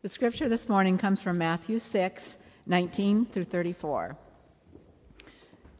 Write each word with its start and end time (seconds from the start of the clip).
The 0.00 0.08
scripture 0.08 0.48
this 0.48 0.68
morning 0.68 0.96
comes 0.96 1.20
from 1.20 1.38
Matthew 1.38 1.80
6 1.80 2.38
19 2.66 3.26
through 3.26 3.42
34. 3.42 4.16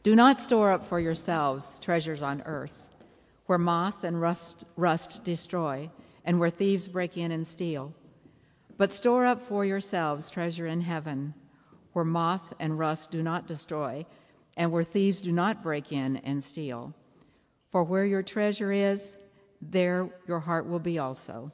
Do 0.03 0.13
not 0.13 0.39
store 0.39 0.73
up 0.73 0.85
for 0.85 0.99
yourselves 0.99 1.79
treasures 1.79 2.21
on 2.21 2.43
earth, 2.45 2.89
where 3.45 3.57
moth 3.57 4.03
and 4.03 4.19
rust, 4.19 4.65
rust 4.75 5.23
destroy, 5.23 5.89
and 6.25 6.37
where 6.37 6.49
thieves 6.49 6.89
break 6.89 7.15
in 7.15 7.31
and 7.31 7.47
steal. 7.47 7.93
But 8.75 8.91
store 8.91 9.25
up 9.25 9.41
for 9.47 9.63
yourselves 9.63 10.29
treasure 10.29 10.67
in 10.67 10.81
heaven, 10.81 11.33
where 11.93 12.03
moth 12.03 12.53
and 12.59 12.77
rust 12.77 13.11
do 13.11 13.23
not 13.23 13.47
destroy, 13.47 14.05
and 14.57 14.69
where 14.69 14.83
thieves 14.83 15.21
do 15.21 15.31
not 15.31 15.63
break 15.63 15.93
in 15.93 16.17
and 16.17 16.43
steal. 16.43 16.93
For 17.71 17.85
where 17.85 18.03
your 18.03 18.23
treasure 18.23 18.73
is, 18.73 19.17
there 19.61 20.09
your 20.27 20.39
heart 20.39 20.67
will 20.67 20.79
be 20.79 20.99
also. 20.99 21.53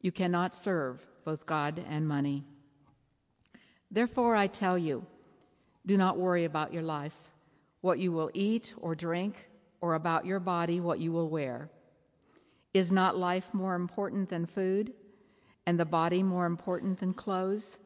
You 0.00 0.12
cannot 0.12 0.54
serve 0.54 1.04
both 1.24 1.46
God 1.46 1.84
and 1.88 2.06
money. 2.06 2.44
Therefore, 3.90 4.36
I 4.36 4.46
tell 4.46 4.78
you, 4.78 5.04
do 5.86 5.96
not 5.96 6.18
worry 6.18 6.44
about 6.44 6.72
your 6.72 6.82
life, 6.82 7.16
what 7.80 7.98
you 7.98 8.12
will 8.12 8.30
eat 8.34 8.74
or 8.76 8.94
drink, 8.94 9.48
or 9.80 9.94
about 9.94 10.26
your 10.26 10.40
body, 10.40 10.80
what 10.80 10.98
you 10.98 11.12
will 11.12 11.28
wear. 11.28 11.70
Is 12.74 12.92
not 12.92 13.16
life 13.16 13.52
more 13.52 13.74
important 13.74 14.28
than 14.28 14.46
food, 14.46 14.92
and 15.66 15.80
the 15.80 15.86
body 15.86 16.22
more 16.22 16.46
important 16.46 17.00
than 17.00 17.14
clothes? 17.14 17.78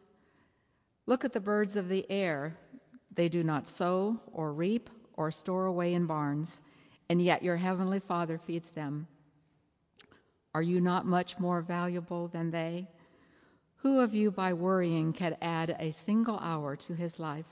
Look 1.06 1.24
at 1.24 1.32
the 1.32 1.40
birds 1.40 1.76
of 1.76 1.88
the 1.88 2.08
air. 2.10 2.56
They 3.14 3.28
do 3.28 3.44
not 3.44 3.68
sow 3.68 4.20
or 4.32 4.52
reap 4.52 4.90
or 5.14 5.30
store 5.30 5.66
away 5.66 5.94
in 5.94 6.06
barns, 6.06 6.62
and 7.08 7.22
yet 7.22 7.42
your 7.42 7.56
heavenly 7.56 8.00
Father 8.00 8.38
feeds 8.38 8.70
them. 8.70 9.06
Are 10.54 10.62
you 10.62 10.80
not 10.80 11.06
much 11.06 11.38
more 11.38 11.62
valuable 11.62 12.28
than 12.28 12.50
they? 12.50 12.88
Who 13.76 14.00
of 14.00 14.14
you 14.14 14.30
by 14.30 14.52
worrying 14.52 15.12
can 15.12 15.36
add 15.42 15.76
a 15.78 15.92
single 15.92 16.38
hour 16.38 16.76
to 16.76 16.94
his 16.94 17.18
life? 17.18 17.46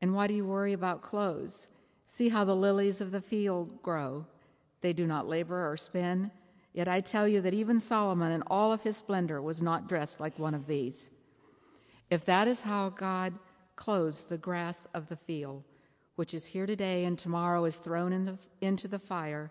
And 0.00 0.14
why 0.14 0.26
do 0.26 0.34
you 0.34 0.46
worry 0.46 0.72
about 0.72 1.02
clothes? 1.02 1.68
See 2.06 2.28
how 2.28 2.44
the 2.44 2.56
lilies 2.56 3.00
of 3.00 3.10
the 3.10 3.20
field 3.20 3.82
grow. 3.82 4.24
They 4.80 4.92
do 4.92 5.06
not 5.06 5.28
labor 5.28 5.70
or 5.70 5.76
spin. 5.76 6.30
Yet 6.72 6.88
I 6.88 7.00
tell 7.00 7.26
you 7.26 7.40
that 7.42 7.54
even 7.54 7.78
Solomon 7.78 8.32
in 8.32 8.42
all 8.46 8.72
of 8.72 8.82
his 8.82 8.96
splendor 8.96 9.42
was 9.42 9.60
not 9.60 9.88
dressed 9.88 10.20
like 10.20 10.38
one 10.38 10.54
of 10.54 10.66
these. 10.66 11.10
If 12.10 12.24
that 12.24 12.48
is 12.48 12.62
how 12.62 12.90
God 12.90 13.34
clothes 13.76 14.24
the 14.24 14.38
grass 14.38 14.86
of 14.94 15.08
the 15.08 15.16
field, 15.16 15.64
which 16.16 16.34
is 16.34 16.46
here 16.46 16.66
today 16.66 17.04
and 17.04 17.18
tomorrow 17.18 17.64
is 17.64 17.78
thrown 17.78 18.12
in 18.12 18.24
the, 18.24 18.38
into 18.60 18.88
the 18.88 18.98
fire, 18.98 19.50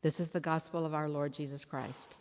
This 0.00 0.20
is 0.20 0.30
the 0.30 0.38
gospel 0.38 0.86
of 0.86 0.94
our 0.94 1.08
Lord 1.08 1.32
Jesus 1.32 1.64
Christ. 1.64 2.18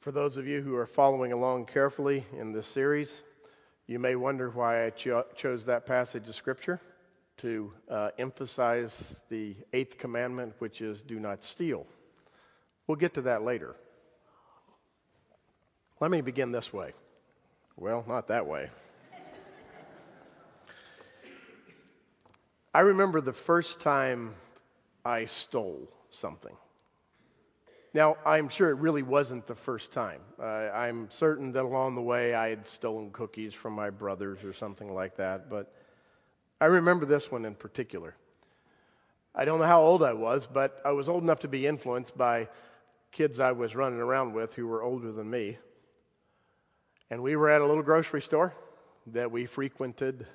For 0.00 0.10
those 0.10 0.38
of 0.38 0.46
you 0.46 0.62
who 0.62 0.74
are 0.76 0.86
following 0.86 1.32
along 1.32 1.66
carefully 1.66 2.24
in 2.36 2.52
this 2.52 2.66
series, 2.66 3.22
you 3.86 3.98
may 3.98 4.16
wonder 4.16 4.48
why 4.48 4.86
I 4.86 4.90
cho- 4.90 5.26
chose 5.36 5.66
that 5.66 5.84
passage 5.84 6.26
of 6.26 6.34
Scripture 6.34 6.80
to 7.36 7.70
uh, 7.90 8.10
emphasize 8.18 9.14
the 9.28 9.54
eighth 9.74 9.98
commandment, 9.98 10.54
which 10.58 10.80
is 10.80 11.02
do 11.02 11.20
not 11.20 11.44
steal. 11.44 11.86
We'll 12.86 12.96
get 12.96 13.12
to 13.14 13.20
that 13.22 13.42
later. 13.42 13.76
Let 16.02 16.10
me 16.10 16.20
begin 16.20 16.50
this 16.50 16.72
way. 16.72 16.94
Well, 17.76 18.04
not 18.08 18.26
that 18.26 18.44
way. 18.44 18.70
I 22.74 22.80
remember 22.80 23.20
the 23.20 23.32
first 23.32 23.78
time 23.78 24.34
I 25.04 25.26
stole 25.26 25.88
something. 26.10 26.56
Now, 27.94 28.16
I'm 28.26 28.48
sure 28.48 28.70
it 28.70 28.78
really 28.78 29.04
wasn't 29.04 29.46
the 29.46 29.54
first 29.54 29.92
time. 29.92 30.22
Uh, 30.40 30.70
I'm 30.74 31.08
certain 31.08 31.52
that 31.52 31.62
along 31.62 31.94
the 31.94 32.02
way 32.02 32.34
I 32.34 32.48
had 32.48 32.66
stolen 32.66 33.12
cookies 33.12 33.54
from 33.54 33.72
my 33.72 33.90
brothers 33.90 34.42
or 34.42 34.52
something 34.52 34.92
like 34.92 35.18
that, 35.18 35.48
but 35.48 35.72
I 36.60 36.64
remember 36.64 37.06
this 37.06 37.30
one 37.30 37.44
in 37.44 37.54
particular. 37.54 38.16
I 39.36 39.44
don't 39.44 39.60
know 39.60 39.66
how 39.66 39.82
old 39.82 40.02
I 40.02 40.14
was, 40.14 40.48
but 40.52 40.82
I 40.84 40.90
was 40.90 41.08
old 41.08 41.22
enough 41.22 41.38
to 41.40 41.48
be 41.48 41.64
influenced 41.64 42.18
by 42.18 42.48
kids 43.12 43.38
I 43.38 43.52
was 43.52 43.76
running 43.76 44.00
around 44.00 44.32
with 44.32 44.54
who 44.54 44.66
were 44.66 44.82
older 44.82 45.12
than 45.12 45.30
me. 45.30 45.58
And 47.12 47.22
we 47.22 47.36
were 47.36 47.50
at 47.50 47.60
a 47.60 47.66
little 47.66 47.82
grocery 47.82 48.22
store 48.22 48.54
that 49.08 49.30
we 49.30 49.44
frequented, 49.44 50.26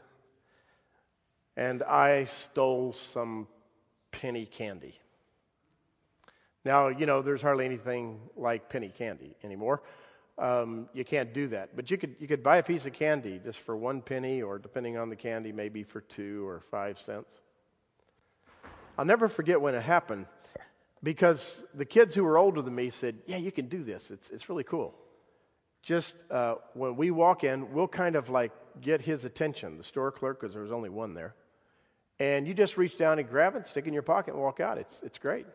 and 1.55 1.81
I 1.81 2.25
stole 2.25 2.93
some 2.93 3.47
penny 4.11 4.45
candy. 4.45 4.93
Now, 6.63 6.89
you 6.89 7.07
know, 7.07 7.23
there's 7.23 7.41
hardly 7.41 7.65
anything 7.65 8.19
like 8.35 8.69
penny 8.69 8.93
candy 8.95 9.35
anymore. 9.43 9.81
Um, 10.37 10.87
you 10.93 11.03
can't 11.03 11.33
do 11.33 11.47
that. 11.47 11.75
But 11.75 11.89
you 11.89 11.97
could, 11.97 12.15
you 12.19 12.27
could 12.27 12.43
buy 12.43 12.57
a 12.57 12.63
piece 12.63 12.85
of 12.85 12.93
candy 12.93 13.41
just 13.43 13.57
for 13.57 13.75
one 13.75 14.03
penny, 14.03 14.43
or 14.43 14.59
depending 14.59 14.99
on 14.99 15.09
the 15.09 15.15
candy, 15.15 15.51
maybe 15.51 15.81
for 15.81 16.01
two 16.01 16.47
or 16.47 16.61
five 16.69 16.99
cents. 16.99 17.39
I'll 18.99 19.05
never 19.05 19.27
forget 19.27 19.59
when 19.59 19.73
it 19.73 19.81
happened 19.81 20.27
because 21.01 21.63
the 21.73 21.85
kids 21.85 22.13
who 22.13 22.23
were 22.23 22.37
older 22.37 22.61
than 22.61 22.75
me 22.75 22.91
said, 22.91 23.17
Yeah, 23.25 23.37
you 23.37 23.51
can 23.51 23.65
do 23.65 23.81
this. 23.81 24.11
It's, 24.11 24.29
it's 24.29 24.47
really 24.47 24.63
cool. 24.63 24.93
Just 25.87 26.17
uh, 26.29 26.55
when 26.73 26.97
we 26.97 27.11
walk 27.11 27.45
in, 27.45 27.71
we'll 27.71 27.87
kind 27.87 28.17
of 28.17 28.29
like 28.29 28.51
get 28.81 29.01
his 29.01 29.23
attention, 29.23 29.77
the 29.77 29.85
store 29.85 30.11
clerk, 30.11 30.37
because 30.37 30.51
there 30.51 30.61
was 30.61 30.73
only 30.73 30.89
one 30.89 31.13
there. 31.13 31.33
And 32.19 32.45
you 32.45 32.53
just 32.53 32.75
reach 32.75 32.97
down 32.97 33.19
and 33.19 33.29
grab 33.29 33.55
it, 33.55 33.67
stick 33.67 33.85
it 33.85 33.87
in 33.87 33.93
your 33.93 34.03
pocket, 34.03 34.33
and 34.33 34.43
walk 34.43 34.59
out. 34.59 34.77
It's, 34.77 34.99
it's 35.01 35.17
great 35.17 35.45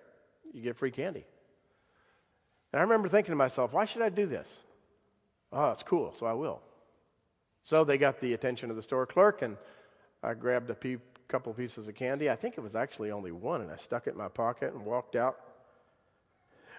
you 0.54 0.62
get 0.62 0.78
free 0.78 0.90
candy. 0.90 1.26
And 2.72 2.80
I 2.80 2.82
remember 2.82 3.10
thinking 3.10 3.32
to 3.32 3.36
myself, 3.36 3.74
why 3.74 3.84
should 3.84 4.00
I 4.00 4.08
do 4.08 4.24
this? 4.24 4.48
Oh, 5.52 5.70
it's 5.72 5.82
cool, 5.82 6.14
so 6.18 6.24
I 6.24 6.32
will. 6.32 6.62
So 7.62 7.84
they 7.84 7.98
got 7.98 8.18
the 8.18 8.32
attention 8.32 8.70
of 8.70 8.76
the 8.76 8.82
store 8.82 9.04
clerk, 9.04 9.42
and 9.42 9.58
I 10.22 10.32
grabbed 10.32 10.70
a 10.70 10.74
pe- 10.74 10.96
couple 11.28 11.52
pieces 11.52 11.88
of 11.88 11.94
candy. 11.94 12.30
I 12.30 12.36
think 12.36 12.56
it 12.56 12.62
was 12.62 12.74
actually 12.74 13.10
only 13.10 13.32
one, 13.32 13.60
and 13.60 13.70
I 13.70 13.76
stuck 13.76 14.06
it 14.06 14.12
in 14.12 14.16
my 14.16 14.28
pocket 14.28 14.72
and 14.72 14.86
walked 14.86 15.14
out 15.14 15.36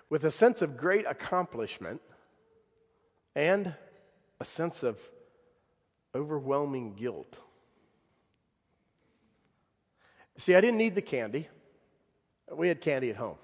with 0.10 0.24
a 0.24 0.32
sense 0.32 0.64
of 0.64 0.76
great 0.76 1.06
accomplishment 1.06 2.02
and 3.36 3.74
a 4.40 4.46
sense 4.46 4.84
of 4.84 5.00
overwhelming 6.16 6.94
guilt. 6.94 7.40
See, 10.38 10.56
I 10.56 10.62
didn't 10.62 10.78
need 10.78 10.96
the 10.96 11.02
candy. 11.02 11.48
We 12.52 12.68
had 12.68 12.82
candy 12.82 13.10
at 13.10 13.16
home. 13.16 13.38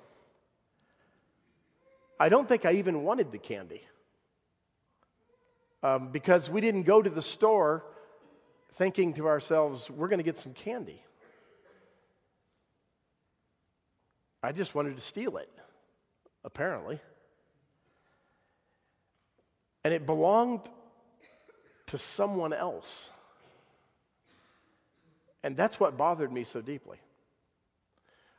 I 2.19 2.29
don't 2.29 2.47
think 2.47 2.65
I 2.65 2.73
even 2.73 3.03
wanted 3.03 3.31
the 3.31 3.37
candy 3.37 3.81
um, 5.81 6.09
because 6.11 6.49
we 6.49 6.61
didn't 6.61 6.83
go 6.83 7.01
to 7.01 7.09
the 7.09 7.21
store 7.21 7.85
thinking 8.73 9.13
to 9.13 9.27
ourselves, 9.27 9.89
we're 9.89 10.07
going 10.07 10.19
to 10.19 10.23
get 10.23 10.37
some 10.37 10.53
candy. 10.53 11.01
I 14.41 14.51
just 14.51 14.73
wanted 14.73 14.95
to 14.95 15.01
steal 15.01 15.37
it, 15.37 15.49
apparently. 16.43 16.99
And 19.83 19.93
it 19.93 20.05
belonged 20.05 20.61
to 21.87 21.97
someone 21.97 22.53
else. 22.53 23.09
And 25.43 25.55
that's 25.55 25.79
what 25.79 25.97
bothered 25.97 26.31
me 26.31 26.43
so 26.43 26.61
deeply. 26.61 26.97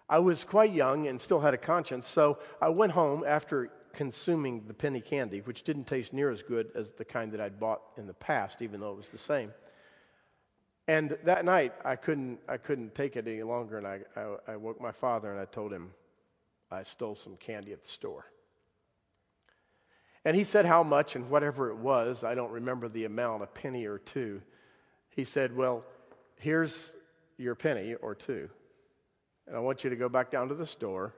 I 0.09 0.19
was 0.19 0.45
quite 0.45 0.73
young 0.73 1.07
and 1.07 1.21
still 1.21 1.41
had 1.41 1.55
a 1.55 1.59
conscience, 1.59 2.07
so 2.07 2.39
I 2.61 2.69
went 2.69 2.93
home 2.93 3.25
after 3.27 3.71
consuming 3.93 4.65
the 4.67 4.75
penny 4.75 5.01
candy, 5.01 5.41
which 5.41 5.63
didn't 5.63 5.85
taste 5.85 6.13
near 6.13 6.31
as 6.31 6.43
good 6.43 6.71
as 6.75 6.91
the 6.91 7.05
kind 7.05 7.33
that 7.33 7.41
I'd 7.41 7.59
bought 7.59 7.81
in 7.97 8.07
the 8.07 8.15
past, 8.15 8.61
even 8.61 8.81
though 8.81 8.93
it 8.93 8.97
was 8.97 9.09
the 9.09 9.19
same. 9.19 9.53
And 10.89 11.17
that 11.25 11.45
night, 11.45 11.75
I 11.85 11.95
couldn't, 11.95 12.41
I 12.49 12.57
couldn't 12.57 12.95
take 12.95 13.17
it 13.17 13.27
any 13.29 13.43
longer, 13.45 13.79
and 13.79 13.87
I, 13.87 14.01
I, 14.17 14.53
I 14.53 14.57
woke 14.57 14.81
my 14.81 14.93
father 14.93 15.31
and 15.31 15.41
I 15.41 15.45
told 15.45 15.73
him 15.73 15.93
I 16.71 16.83
stole 16.83 17.15
some 17.15 17.37
candy 17.37 17.73
at 17.73 17.83
the 17.83 17.89
store. 17.89 18.27
And 20.25 20.37
he 20.37 20.45
said 20.45 20.67
how 20.67 20.83
much 20.83 21.17
and 21.17 21.31
whatever 21.31 21.71
it 21.71 21.77
was, 21.77 22.25
I 22.25 22.35
don't 22.35 22.51
remember 22.51 22.89
the 22.89 23.05
amount, 23.05 23.43
a 23.43 23.47
penny 23.47 23.87
or 23.87 23.99
two. 23.99 24.43
He 25.09 25.25
said, 25.25 25.57
Well, 25.57 25.85
here's 26.37 26.93
your 27.39 27.55
penny 27.55 27.95
or 27.95 28.15
two. 28.15 28.51
And 29.47 29.57
I 29.57 29.61
want 29.61 29.83
you 29.83 29.91
to 29.91 29.97
go 29.97 30.09
back 30.09 30.31
down 30.31 30.49
to 30.49 30.55
the 30.55 30.67
store 30.67 31.15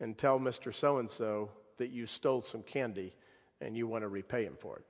and 0.00 0.16
tell 0.16 0.38
Mr. 0.38 0.74
So 0.74 0.98
and 0.98 1.10
so 1.10 1.50
that 1.78 1.90
you 1.90 2.06
stole 2.06 2.42
some 2.42 2.62
candy 2.62 3.12
and 3.60 3.76
you 3.76 3.86
want 3.86 4.02
to 4.02 4.08
repay 4.08 4.44
him 4.44 4.56
for 4.58 4.76
it. 4.76 4.84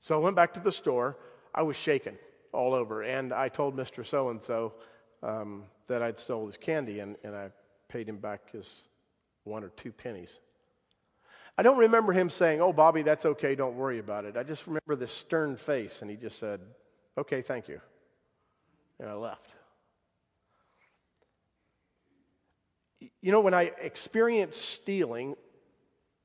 So 0.00 0.14
I 0.14 0.18
went 0.18 0.36
back 0.36 0.54
to 0.54 0.60
the 0.60 0.72
store. 0.72 1.16
I 1.54 1.62
was 1.62 1.76
shaken 1.76 2.16
all 2.52 2.72
over. 2.72 3.02
And 3.02 3.32
I 3.32 3.48
told 3.48 3.76
Mr. 3.76 4.06
So 4.06 4.30
and 4.30 4.42
so 4.42 4.74
um, 5.22 5.64
that 5.88 6.02
I'd 6.02 6.18
stole 6.18 6.46
his 6.46 6.56
candy, 6.56 7.00
and, 7.00 7.16
and 7.24 7.34
I 7.34 7.50
paid 7.88 8.08
him 8.08 8.18
back 8.18 8.52
his 8.52 8.84
one 9.44 9.64
or 9.64 9.70
two 9.70 9.92
pennies. 9.92 10.38
I 11.58 11.62
don't 11.62 11.78
remember 11.78 12.12
him 12.12 12.30
saying, 12.30 12.60
Oh, 12.60 12.72
Bobby, 12.72 13.02
that's 13.02 13.26
okay, 13.26 13.56
don't 13.56 13.74
worry 13.74 13.98
about 13.98 14.24
it. 14.24 14.36
I 14.36 14.44
just 14.44 14.66
remember 14.68 14.94
this 14.94 15.12
stern 15.12 15.56
face, 15.56 16.00
and 16.00 16.10
he 16.10 16.16
just 16.16 16.38
said, 16.38 16.60
Okay, 17.18 17.42
thank 17.42 17.68
you. 17.68 17.80
And 19.00 19.10
I 19.10 19.14
left. 19.14 19.54
You 23.20 23.32
know, 23.32 23.40
when 23.40 23.54
I 23.54 23.72
experienced 23.80 24.60
stealing, 24.60 25.34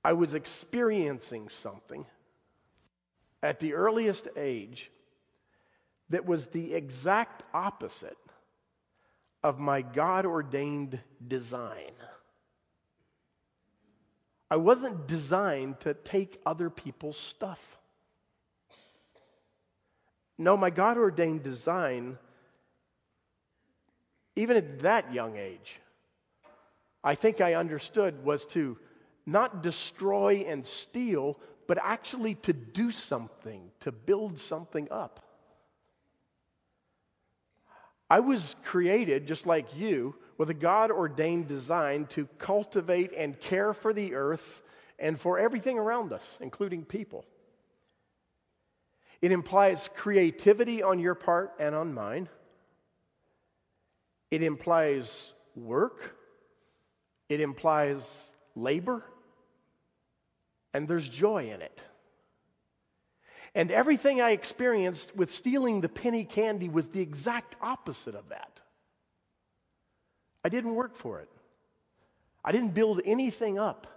I 0.04 0.14
was 0.14 0.36
experiencing 0.36 1.50
something 1.50 2.06
at 3.42 3.60
the 3.60 3.74
earliest 3.74 4.28
age 4.38 4.92
that 6.10 6.26
was 6.28 6.48
the 6.48 6.76
exact 6.76 7.44
opposite 7.54 8.18
of 9.44 9.60
my 9.60 9.82
God 9.82 10.26
ordained 10.26 11.00
design. 11.28 11.92
I 14.54 14.56
wasn't 14.56 15.08
designed 15.08 15.80
to 15.80 15.96
take 15.96 16.40
other 16.46 16.70
people's 16.70 17.18
stuff. 17.18 17.80
No, 20.38 20.56
my 20.56 20.70
God 20.70 20.96
ordained 20.96 21.42
design, 21.42 22.20
even 24.36 24.56
at 24.56 24.82
that 24.82 25.12
young 25.12 25.38
age, 25.38 25.80
I 27.04 27.16
think 27.16 27.42
I 27.42 27.56
understood 27.56 28.24
was 28.24 28.46
to 28.58 28.78
not 29.26 29.64
destroy 29.64 30.46
and 30.48 30.64
steal, 30.64 31.40
but 31.66 31.80
actually 31.82 32.36
to 32.36 32.54
do 32.54 32.92
something, 32.92 33.72
to 33.80 33.92
build 33.92 34.38
something 34.38 34.88
up. 34.92 35.20
I 38.08 38.20
was 38.20 38.56
created, 38.64 39.26
just 39.26 39.48
like 39.48 39.76
you, 39.76 40.14
with 40.44 40.50
a 40.50 40.54
God 40.54 40.92
ordained 40.92 41.48
design 41.48 42.06
to 42.06 42.28
cultivate 42.38 43.14
and 43.16 43.40
care 43.40 43.72
for 43.74 43.94
the 43.94 44.14
earth 44.14 44.62
and 45.00 45.18
for 45.18 45.40
everything 45.40 45.80
around 45.80 46.12
us, 46.12 46.38
including 46.42 46.84
people. 46.84 47.24
It 49.22 49.32
implies 49.32 49.90
creativity 49.96 50.84
on 50.84 51.00
your 51.00 51.16
part 51.16 51.54
and 51.60 51.74
on 51.74 51.94
mine. 51.94 52.28
It 54.32 54.44
implies 54.44 55.34
work. 55.56 56.14
It 57.30 57.40
implies 57.40 58.02
labor. 58.54 59.02
And 60.74 60.90
there's 60.90 61.08
joy 61.08 61.52
in 61.52 61.62
it. 61.62 61.82
And 63.56 63.72
everything 63.72 64.20
I 64.20 64.32
experienced 64.32 65.16
with 65.16 65.32
stealing 65.32 65.80
the 65.80 65.88
penny 65.88 66.26
candy 66.26 66.68
was 66.68 66.90
the 66.90 67.00
exact 67.00 67.56
opposite 67.62 68.16
of 68.16 68.28
that. 68.28 68.60
I 70.44 70.50
didn't 70.50 70.76
work 70.76 70.96
for 70.96 71.20
it, 71.20 71.30
I 72.44 72.52
didn't 72.52 72.74
build 72.74 73.02
anything 73.06 73.58
up. 73.58 73.88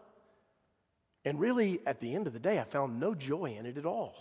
And 1.24 1.40
really, 1.40 1.80
at 1.84 1.98
the 1.98 2.14
end 2.14 2.28
of 2.28 2.32
the 2.32 2.38
day, 2.38 2.60
I 2.60 2.62
found 2.62 3.00
no 3.00 3.12
joy 3.12 3.56
in 3.58 3.66
it 3.66 3.76
at 3.78 3.84
all 3.84 4.14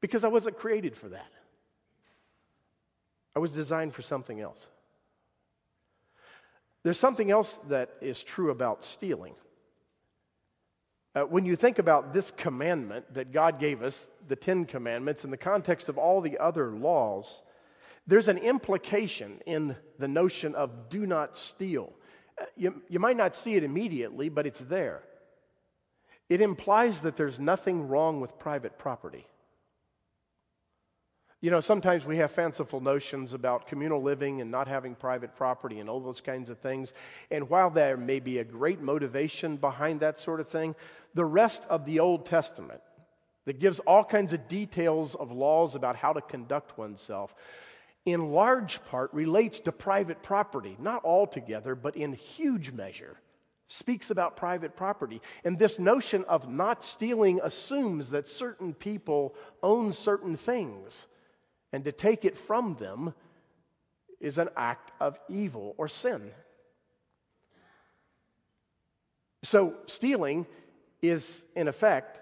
because 0.00 0.22
I 0.22 0.28
wasn't 0.28 0.58
created 0.58 0.94
for 0.94 1.08
that. 1.08 1.32
I 3.34 3.38
was 3.38 3.52
designed 3.52 3.94
for 3.94 4.02
something 4.02 4.40
else. 4.40 4.66
There's 6.82 6.98
something 6.98 7.30
else 7.30 7.58
that 7.68 7.90
is 8.00 8.22
true 8.22 8.50
about 8.50 8.84
stealing. 8.84 9.34
Uh, 11.14 11.22
when 11.22 11.44
you 11.44 11.56
think 11.56 11.78
about 11.78 12.12
this 12.12 12.30
commandment 12.30 13.12
that 13.14 13.32
God 13.32 13.58
gave 13.58 13.82
us, 13.82 14.06
the 14.26 14.36
Ten 14.36 14.66
Commandments, 14.66 15.24
in 15.24 15.30
the 15.30 15.36
context 15.36 15.88
of 15.88 15.98
all 15.98 16.20
the 16.20 16.38
other 16.38 16.70
laws, 16.72 17.42
there's 18.08 18.28
an 18.28 18.38
implication 18.38 19.40
in 19.46 19.76
the 19.98 20.08
notion 20.08 20.54
of 20.54 20.88
do 20.88 21.06
not 21.06 21.36
steal. 21.36 21.92
Uh, 22.40 22.46
you, 22.56 22.82
you 22.88 22.98
might 22.98 23.18
not 23.18 23.36
see 23.36 23.54
it 23.54 23.62
immediately, 23.62 24.30
but 24.30 24.46
it's 24.46 24.60
there. 24.60 25.02
It 26.30 26.40
implies 26.40 27.00
that 27.00 27.16
there's 27.16 27.38
nothing 27.38 27.86
wrong 27.86 28.20
with 28.20 28.38
private 28.38 28.78
property. 28.78 29.26
You 31.40 31.50
know, 31.50 31.60
sometimes 31.60 32.04
we 32.04 32.16
have 32.16 32.32
fanciful 32.32 32.80
notions 32.80 33.32
about 33.32 33.68
communal 33.68 34.02
living 34.02 34.40
and 34.40 34.50
not 34.50 34.66
having 34.66 34.94
private 34.94 35.36
property 35.36 35.78
and 35.78 35.88
all 35.88 36.00
those 36.00 36.20
kinds 36.20 36.50
of 36.50 36.58
things. 36.58 36.92
And 37.30 37.48
while 37.48 37.70
there 37.70 37.96
may 37.96 38.20
be 38.20 38.38
a 38.38 38.44
great 38.44 38.80
motivation 38.80 39.56
behind 39.56 40.00
that 40.00 40.18
sort 40.18 40.40
of 40.40 40.48
thing, 40.48 40.74
the 41.14 41.24
rest 41.24 41.64
of 41.68 41.84
the 41.84 42.00
Old 42.00 42.26
Testament 42.26 42.80
that 43.44 43.60
gives 43.60 43.78
all 43.80 44.02
kinds 44.02 44.32
of 44.32 44.48
details 44.48 45.14
of 45.14 45.30
laws 45.30 45.74
about 45.74 45.94
how 45.94 46.12
to 46.12 46.20
conduct 46.20 46.76
oneself, 46.76 47.34
in 48.04 48.32
large 48.32 48.82
part 48.86 49.12
relates 49.12 49.60
to 49.60 49.72
private 49.72 50.22
property, 50.22 50.76
not 50.78 51.04
altogether, 51.04 51.74
but 51.74 51.96
in 51.96 52.12
huge 52.12 52.72
measure 52.72 53.18
speaks 53.68 54.10
about 54.10 54.36
private 54.36 54.76
property. 54.76 55.20
And 55.44 55.58
this 55.58 55.78
notion 55.78 56.24
of 56.24 56.48
not 56.48 56.82
stealing 56.82 57.40
assumes 57.42 58.10
that 58.10 58.26
certain 58.26 58.72
people 58.74 59.34
own 59.62 59.92
certain 59.92 60.36
things 60.36 61.06
and 61.72 61.84
to 61.84 61.92
take 61.92 62.24
it 62.24 62.36
from 62.36 62.76
them 62.76 63.14
is 64.20 64.38
an 64.38 64.48
act 64.56 64.90
of 65.00 65.18
evil 65.28 65.74
or 65.76 65.86
sin. 65.86 66.30
So, 69.42 69.74
stealing 69.86 70.46
is, 71.00 71.44
in 71.54 71.68
effect, 71.68 72.18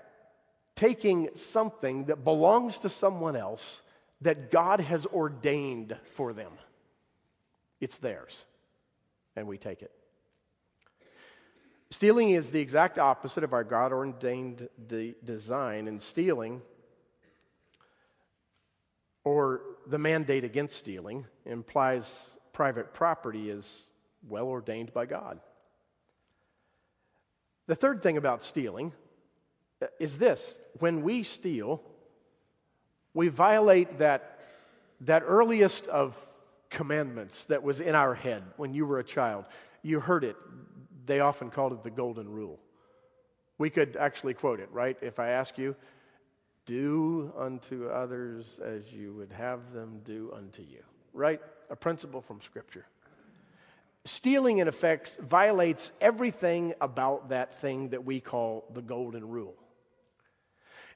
taking 0.75 1.31
something 1.35 2.05
that 2.07 2.25
belongs 2.25 2.79
to 2.79 2.89
someone 2.91 3.37
else 3.37 3.81
that 4.21 4.51
God 4.51 4.81
has 4.81 5.07
ordained 5.07 5.97
for 6.15 6.33
them. 6.33 6.53
It's 7.81 7.99
theirs, 7.99 8.45
and 9.35 9.47
we 9.47 9.59
take 9.59 9.83
it. 9.83 9.93
Stealing 11.91 12.31
is 12.31 12.51
the 12.51 12.61
exact 12.61 12.99
opposite 12.99 13.45
of 13.45 13.53
our 13.53 13.65
God 13.65 13.93
ordained 13.93 14.69
de- 14.89 15.15
design, 15.25 15.87
and 15.87 16.01
stealing 16.01 16.63
or 19.27 19.61
the 19.89 19.99
mandate 19.99 20.45
against 20.45 20.77
stealing 20.77 21.27
implies 21.45 22.31
private 22.53 22.95
property 22.95 23.51
is 23.51 23.83
well 24.29 24.47
ordained 24.47 24.95
by 24.95 25.05
God. 25.05 25.41
The 27.67 27.75
third 27.75 28.05
thing 28.05 28.17
about 28.17 28.45
stealing 28.45 28.93
uh, 29.83 29.87
is 29.99 30.19
this 30.19 30.57
when 30.79 31.03
we 31.03 31.25
steal, 31.25 31.83
we 33.17 33.29
violate 33.29 33.99
that, 34.01 34.39
that 35.01 35.23
earliest 35.27 35.87
of 35.87 36.15
commandments 36.69 37.47
that 37.47 37.63
was 37.63 37.81
in 37.81 37.95
our 37.95 38.15
head 38.15 38.43
when 38.59 38.75
you 38.75 38.85
were 38.85 38.99
a 38.99 39.05
child. 39.05 39.47
You 39.83 40.01
heard 40.01 40.23
it. 40.23 40.37
They 41.07 41.21
often 41.21 41.49
called 41.51 41.73
it 41.73 41.83
the 41.83 41.91
golden 41.91 42.29
rule. 42.29 42.59
We 43.57 43.71
could 43.71 43.97
actually 43.97 44.35
quote 44.35 44.61
it, 44.61 44.69
right? 44.71 44.99
If 45.01 45.19
I 45.19 45.31
ask 45.31 45.57
you, 45.57 45.75
do 46.67 47.33
unto 47.39 47.89
others 47.89 48.61
as 48.63 48.93
you 48.93 49.15
would 49.15 49.33
have 49.33 49.73
them 49.73 50.03
do 50.05 50.31
unto 50.37 50.61
you. 50.61 50.83
Right? 51.15 51.41
A 51.71 51.77
principle 51.77 52.21
from 52.21 52.43
Scripture. 52.43 52.85
Stealing, 54.05 54.59
in 54.59 54.69
effect, 54.69 55.17
violates 55.23 55.91
everything 56.03 56.75
about 56.83 57.31
that 57.31 57.59
thing 57.63 57.89
that 57.89 58.05
we 58.05 58.21
call 58.21 58.67
the 58.75 58.83
golden 58.83 59.27
rule. 59.27 59.55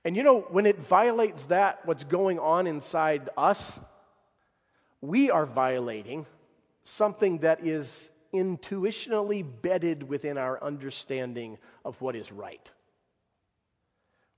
And 0.05 0.17
you 0.17 0.23
know, 0.23 0.41
when 0.51 0.67
it 0.67 0.79
violates 0.79 1.45
that, 1.47 1.81
what's 1.85 2.05
going 2.05 2.39
on 2.39 2.67
inside 2.67 3.29
us, 3.37 3.79
we 5.01 5.31
are 5.31 5.47
violating 5.47 6.27
something 6.85 7.39
that 7.39 7.65
is 7.67 8.11
intuitionally 8.33 9.45
bedded 9.63 10.09
within 10.09 10.39
our 10.39 10.63
understanding 10.63 11.59
of 11.85 12.01
what 12.01 12.17
is 12.17 12.31
right. 12.33 12.71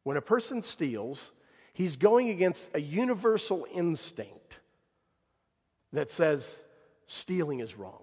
When 0.02 0.16
a 0.16 0.22
person 0.22 0.62
steals, 0.62 1.20
he's 1.72 1.96
going 1.96 2.30
against 2.30 2.68
a 2.74 2.80
universal 2.80 3.66
instinct 3.72 4.58
that 5.92 6.10
says 6.10 6.60
stealing 7.06 7.60
is 7.60 7.76
wrong. 7.76 8.02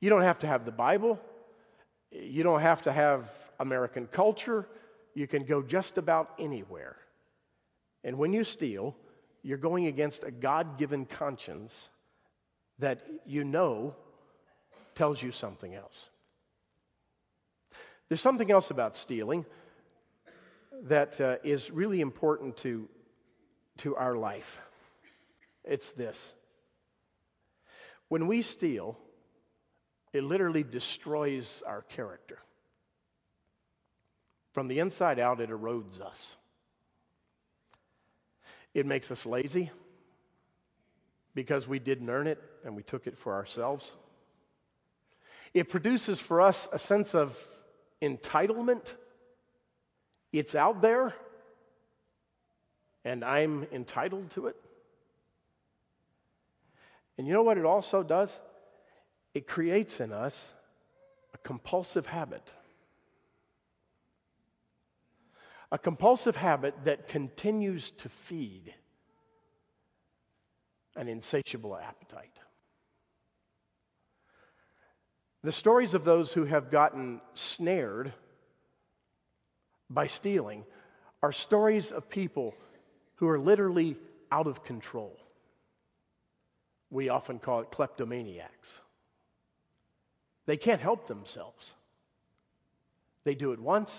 You 0.00 0.10
don't 0.10 0.22
have 0.22 0.40
to 0.40 0.46
have 0.46 0.64
the 0.64 0.72
Bible, 0.72 1.18
you 2.10 2.42
don't 2.42 2.60
have 2.60 2.82
to 2.82 2.92
have 2.92 3.30
American 3.58 4.06
culture, 4.06 4.66
you 5.14 5.26
can 5.26 5.44
go 5.44 5.62
just 5.62 5.98
about 5.98 6.30
anywhere. 6.38 6.96
And 8.02 8.18
when 8.18 8.32
you 8.32 8.44
steal, 8.44 8.96
you're 9.42 9.58
going 9.58 9.86
against 9.86 10.24
a 10.24 10.30
God 10.30 10.78
given 10.78 11.06
conscience 11.06 11.72
that 12.78 13.02
you 13.26 13.44
know 13.44 13.94
tells 14.94 15.22
you 15.22 15.32
something 15.32 15.74
else. 15.74 16.10
There's 18.08 18.20
something 18.20 18.50
else 18.50 18.70
about 18.70 18.96
stealing 18.96 19.46
that 20.82 21.20
uh, 21.20 21.36
is 21.44 21.70
really 21.70 22.00
important 22.00 22.56
to, 22.58 22.88
to 23.78 23.96
our 23.96 24.16
life. 24.16 24.60
It's 25.64 25.90
this 25.92 26.34
when 28.08 28.26
we 28.26 28.42
steal, 28.42 28.98
it 30.12 30.22
literally 30.22 30.62
destroys 30.62 31.62
our 31.66 31.82
character. 31.82 32.38
From 34.54 34.68
the 34.68 34.78
inside 34.78 35.18
out, 35.18 35.40
it 35.40 35.50
erodes 35.50 36.00
us. 36.00 36.36
It 38.72 38.86
makes 38.86 39.10
us 39.10 39.26
lazy 39.26 39.72
because 41.34 41.66
we 41.66 41.80
didn't 41.80 42.08
earn 42.08 42.28
it 42.28 42.40
and 42.64 42.76
we 42.76 42.84
took 42.84 43.08
it 43.08 43.18
for 43.18 43.34
ourselves. 43.34 43.90
It 45.54 45.68
produces 45.68 46.20
for 46.20 46.40
us 46.40 46.68
a 46.72 46.78
sense 46.78 47.16
of 47.16 47.36
entitlement. 48.00 48.94
It's 50.32 50.54
out 50.54 50.80
there, 50.80 51.14
and 53.04 53.24
I'm 53.24 53.66
entitled 53.72 54.30
to 54.34 54.46
it. 54.46 54.56
And 57.18 57.26
you 57.26 57.32
know 57.32 57.42
what 57.42 57.58
it 57.58 57.64
also 57.64 58.04
does? 58.04 58.30
It 59.34 59.48
creates 59.48 59.98
in 59.98 60.12
us 60.12 60.52
a 61.34 61.38
compulsive 61.38 62.06
habit. 62.06 62.48
A 65.74 65.78
compulsive 65.78 66.36
habit 66.36 66.72
that 66.84 67.08
continues 67.08 67.90
to 67.90 68.08
feed 68.08 68.72
an 70.94 71.08
insatiable 71.08 71.76
appetite. 71.76 72.38
The 75.42 75.50
stories 75.50 75.94
of 75.94 76.04
those 76.04 76.32
who 76.32 76.44
have 76.44 76.70
gotten 76.70 77.20
snared 77.34 78.12
by 79.90 80.06
stealing 80.06 80.62
are 81.24 81.32
stories 81.32 81.90
of 81.90 82.08
people 82.08 82.54
who 83.16 83.26
are 83.26 83.40
literally 83.40 83.96
out 84.30 84.46
of 84.46 84.62
control. 84.62 85.18
We 86.88 87.08
often 87.08 87.40
call 87.40 87.62
it 87.62 87.72
kleptomaniacs. 87.72 88.78
They 90.46 90.56
can't 90.56 90.80
help 90.80 91.08
themselves. 91.08 91.74
They 93.24 93.34
do 93.34 93.50
it 93.50 93.58
once, 93.58 93.92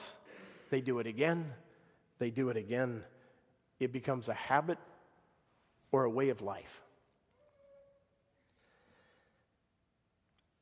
they 0.69 0.79
do 0.79 0.99
it 0.99 1.07
again, 1.07 1.51
they 2.19 2.29
do 2.29 2.49
it 2.49 2.57
again. 2.57 3.03
It 3.79 3.91
becomes 3.91 4.29
a 4.29 4.33
habit 4.33 4.77
or 5.91 6.05
a 6.05 6.09
way 6.09 6.29
of 6.29 6.41
life. 6.41 6.81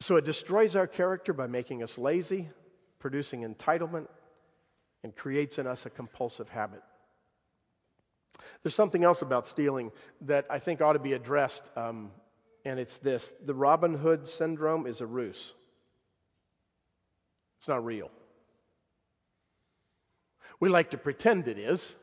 So 0.01 0.17
it 0.17 0.25
destroys 0.25 0.75
our 0.75 0.87
character 0.87 1.31
by 1.31 1.47
making 1.47 1.81
us 1.81 1.97
lazy, 1.97 2.49
producing 2.99 3.41
entitlement, 3.41 4.07
and 5.03 5.15
creates 5.15 5.57
in 5.57 5.67
us 5.67 5.85
a 5.85 5.89
compulsive 5.89 6.49
habit. 6.49 6.81
There's 8.61 8.75
something 8.75 9.03
else 9.03 9.21
about 9.21 9.47
stealing 9.47 9.91
that 10.21 10.45
I 10.49 10.59
think 10.59 10.81
ought 10.81 10.93
to 10.93 10.99
be 10.99 11.13
addressed 11.13 11.63
um, 11.77 12.11
and 12.65 12.79
it's 12.79 12.97
this 12.97 13.31
the 13.45 13.53
Robin 13.53 13.93
Hood 13.93 14.27
syndrome 14.27 14.87
is 14.87 15.01
a 15.01 15.05
ruse, 15.05 15.53
it's 17.59 17.67
not 17.67 17.83
real. 17.85 18.09
We 20.59 20.69
like 20.69 20.91
to 20.91 20.97
pretend 20.97 21.47
it 21.47 21.57
is, 21.57 21.95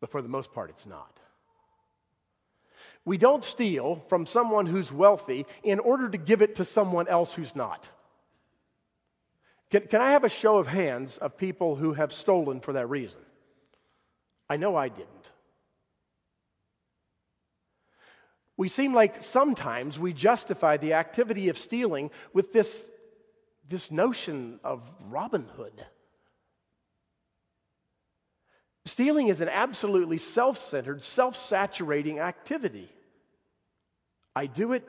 but 0.00 0.10
for 0.10 0.22
the 0.22 0.28
most 0.28 0.52
part, 0.52 0.70
it's 0.70 0.86
not. 0.86 1.20
We 3.04 3.18
don't 3.18 3.44
steal 3.44 4.02
from 4.08 4.26
someone 4.26 4.66
who's 4.66 4.90
wealthy 4.90 5.46
in 5.62 5.78
order 5.78 6.08
to 6.08 6.18
give 6.18 6.42
it 6.42 6.56
to 6.56 6.64
someone 6.64 7.06
else 7.08 7.34
who's 7.34 7.54
not. 7.54 7.88
Can, 9.70 9.82
can 9.88 10.00
I 10.00 10.10
have 10.12 10.24
a 10.24 10.28
show 10.28 10.58
of 10.58 10.66
hands 10.66 11.18
of 11.18 11.36
people 11.36 11.76
who 11.76 11.92
have 11.94 12.12
stolen 12.12 12.60
for 12.60 12.72
that 12.74 12.88
reason? 12.88 13.20
I 14.48 14.56
know 14.56 14.76
I 14.76 14.88
didn't. 14.88 15.08
We 18.56 18.68
seem 18.68 18.94
like 18.94 19.22
sometimes 19.22 19.98
we 19.98 20.12
justify 20.12 20.76
the 20.76 20.92
activity 20.92 21.48
of 21.48 21.58
stealing 21.58 22.10
with 22.32 22.52
this, 22.52 22.84
this 23.68 23.90
notion 23.90 24.60
of 24.62 24.80
Robin 25.06 25.46
Hood. 25.56 25.84
Stealing 28.86 29.28
is 29.28 29.40
an 29.40 29.48
absolutely 29.48 30.18
self 30.18 30.58
centered, 30.58 31.02
self 31.02 31.36
saturating 31.36 32.18
activity. 32.18 32.90
I 34.36 34.46
do 34.46 34.72
it 34.72 34.86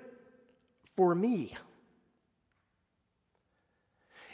for 0.96 1.16
me. 1.16 1.56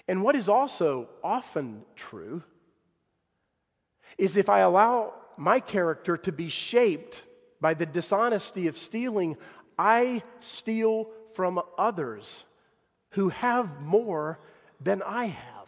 And 0.08 0.24
what 0.24 0.36
is 0.36 0.50
also 0.50 1.10
often 1.24 1.84
true 1.96 2.44
is 4.18 4.36
if 4.36 4.50
I 4.50 4.60
allow 4.60 5.14
my 5.38 5.60
character 5.60 6.18
to 6.18 6.32
be 6.32 6.50
shaped 6.50 7.24
by 7.60 7.74
the 7.74 7.86
dishonesty 7.86 8.68
of 8.68 8.78
stealing, 8.78 9.38
I 9.78 10.24
steal 10.40 11.10
from 11.34 11.62
others 11.78 12.46
who 13.12 13.30
have 13.30 13.82
more 13.82 14.40
than 14.80 15.02
I 15.02 15.26
have. 15.26 15.61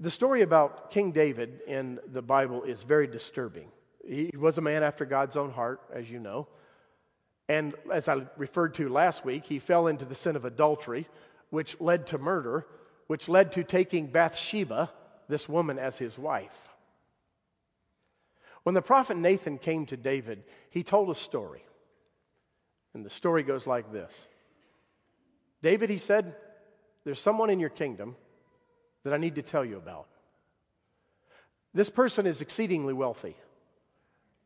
The 0.00 0.10
story 0.10 0.42
about 0.42 0.92
King 0.92 1.10
David 1.10 1.60
in 1.66 1.98
the 2.06 2.22
Bible 2.22 2.62
is 2.62 2.84
very 2.84 3.08
disturbing. 3.08 3.68
He 4.06 4.30
was 4.38 4.56
a 4.56 4.60
man 4.60 4.84
after 4.84 5.04
God's 5.04 5.36
own 5.36 5.50
heart, 5.50 5.80
as 5.92 6.08
you 6.08 6.20
know. 6.20 6.46
And 7.48 7.74
as 7.92 8.06
I 8.06 8.26
referred 8.36 8.74
to 8.74 8.88
last 8.88 9.24
week, 9.24 9.44
he 9.44 9.58
fell 9.58 9.88
into 9.88 10.04
the 10.04 10.14
sin 10.14 10.36
of 10.36 10.44
adultery, 10.44 11.08
which 11.50 11.80
led 11.80 12.06
to 12.08 12.18
murder, 12.18 12.64
which 13.08 13.28
led 13.28 13.52
to 13.52 13.64
taking 13.64 14.06
Bathsheba, 14.06 14.92
this 15.28 15.48
woman, 15.48 15.80
as 15.80 15.98
his 15.98 16.16
wife. 16.16 16.68
When 18.62 18.76
the 18.76 18.82
prophet 18.82 19.16
Nathan 19.16 19.58
came 19.58 19.84
to 19.86 19.96
David, 19.96 20.44
he 20.70 20.84
told 20.84 21.10
a 21.10 21.14
story. 21.14 21.64
And 22.94 23.04
the 23.04 23.10
story 23.10 23.42
goes 23.42 23.66
like 23.66 23.92
this 23.92 24.28
David, 25.60 25.90
he 25.90 25.98
said, 25.98 26.36
There's 27.04 27.20
someone 27.20 27.50
in 27.50 27.58
your 27.58 27.70
kingdom 27.70 28.14
that 29.08 29.14
I 29.14 29.18
need 29.18 29.36
to 29.36 29.42
tell 29.42 29.64
you 29.64 29.76
about. 29.76 30.06
This 31.74 31.90
person 31.90 32.26
is 32.26 32.40
exceedingly 32.40 32.94
wealthy. 32.94 33.36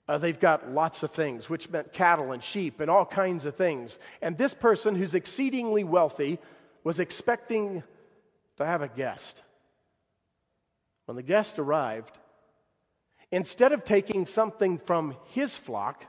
Uh, 0.09 0.19
they've 0.19 0.39
got 0.39 0.71
lots 0.71 1.03
of 1.03 1.11
things, 1.11 1.49
which 1.49 1.71
meant 1.71 1.93
cattle 1.93 2.33
and 2.33 2.43
sheep 2.43 2.81
and 2.81 2.91
all 2.91 3.07
kinds 3.07 3.45
of 3.45 3.57
things. 3.57 3.99
And 4.21 4.37
this 4.37 4.55
person, 4.55 4.95
who's 4.95 5.15
exceedingly 5.15 5.85
wealthy, 5.85 6.39
was 6.85 6.99
expecting 6.99 7.83
to 8.57 8.67
have 8.67 8.83
a 8.83 8.89
guest. 8.89 9.43
When 11.07 11.17
the 11.17 11.23
guest 11.23 11.59
arrived, 11.59 12.19
Instead 13.33 13.73
of 13.73 13.83
taking 13.83 14.27
something 14.27 14.79
from 14.79 15.17
his 15.31 15.57
flock 15.57 16.05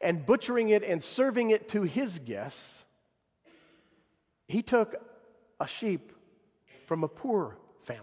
and 0.00 0.24
butchering 0.24 0.70
it 0.70 0.82
and 0.82 1.02
serving 1.02 1.50
it 1.50 1.68
to 1.68 1.82
his 1.82 2.18
guests, 2.18 2.86
he 4.48 4.62
took 4.62 4.96
a 5.60 5.66
sheep 5.66 6.12
from 6.90 7.04
a 7.04 7.08
poor 7.08 7.56
family. 7.84 8.02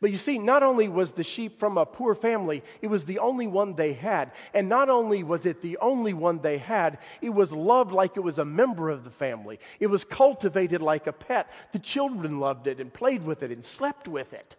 But 0.00 0.12
you 0.12 0.18
see, 0.18 0.38
not 0.38 0.62
only 0.62 0.86
was 0.86 1.10
the 1.10 1.24
sheep 1.24 1.58
from 1.58 1.76
a 1.76 1.84
poor 1.84 2.14
family, 2.14 2.62
it 2.80 2.86
was 2.86 3.06
the 3.06 3.18
only 3.18 3.48
one 3.48 3.74
they 3.74 3.92
had. 3.92 4.30
And 4.54 4.68
not 4.68 4.88
only 4.88 5.24
was 5.24 5.44
it 5.44 5.62
the 5.62 5.78
only 5.78 6.14
one 6.14 6.38
they 6.38 6.58
had, 6.58 6.98
it 7.20 7.30
was 7.30 7.50
loved 7.50 7.90
like 7.90 8.16
it 8.16 8.22
was 8.22 8.38
a 8.38 8.44
member 8.44 8.88
of 8.88 9.02
the 9.02 9.10
family. 9.10 9.58
It 9.80 9.88
was 9.88 10.04
cultivated 10.04 10.80
like 10.80 11.08
a 11.08 11.12
pet. 11.12 11.50
The 11.72 11.80
children 11.80 12.38
loved 12.38 12.68
it 12.68 12.78
and 12.78 12.92
played 12.92 13.24
with 13.24 13.42
it 13.42 13.50
and 13.50 13.64
slept 13.64 14.06
with 14.06 14.32
it. 14.32 14.54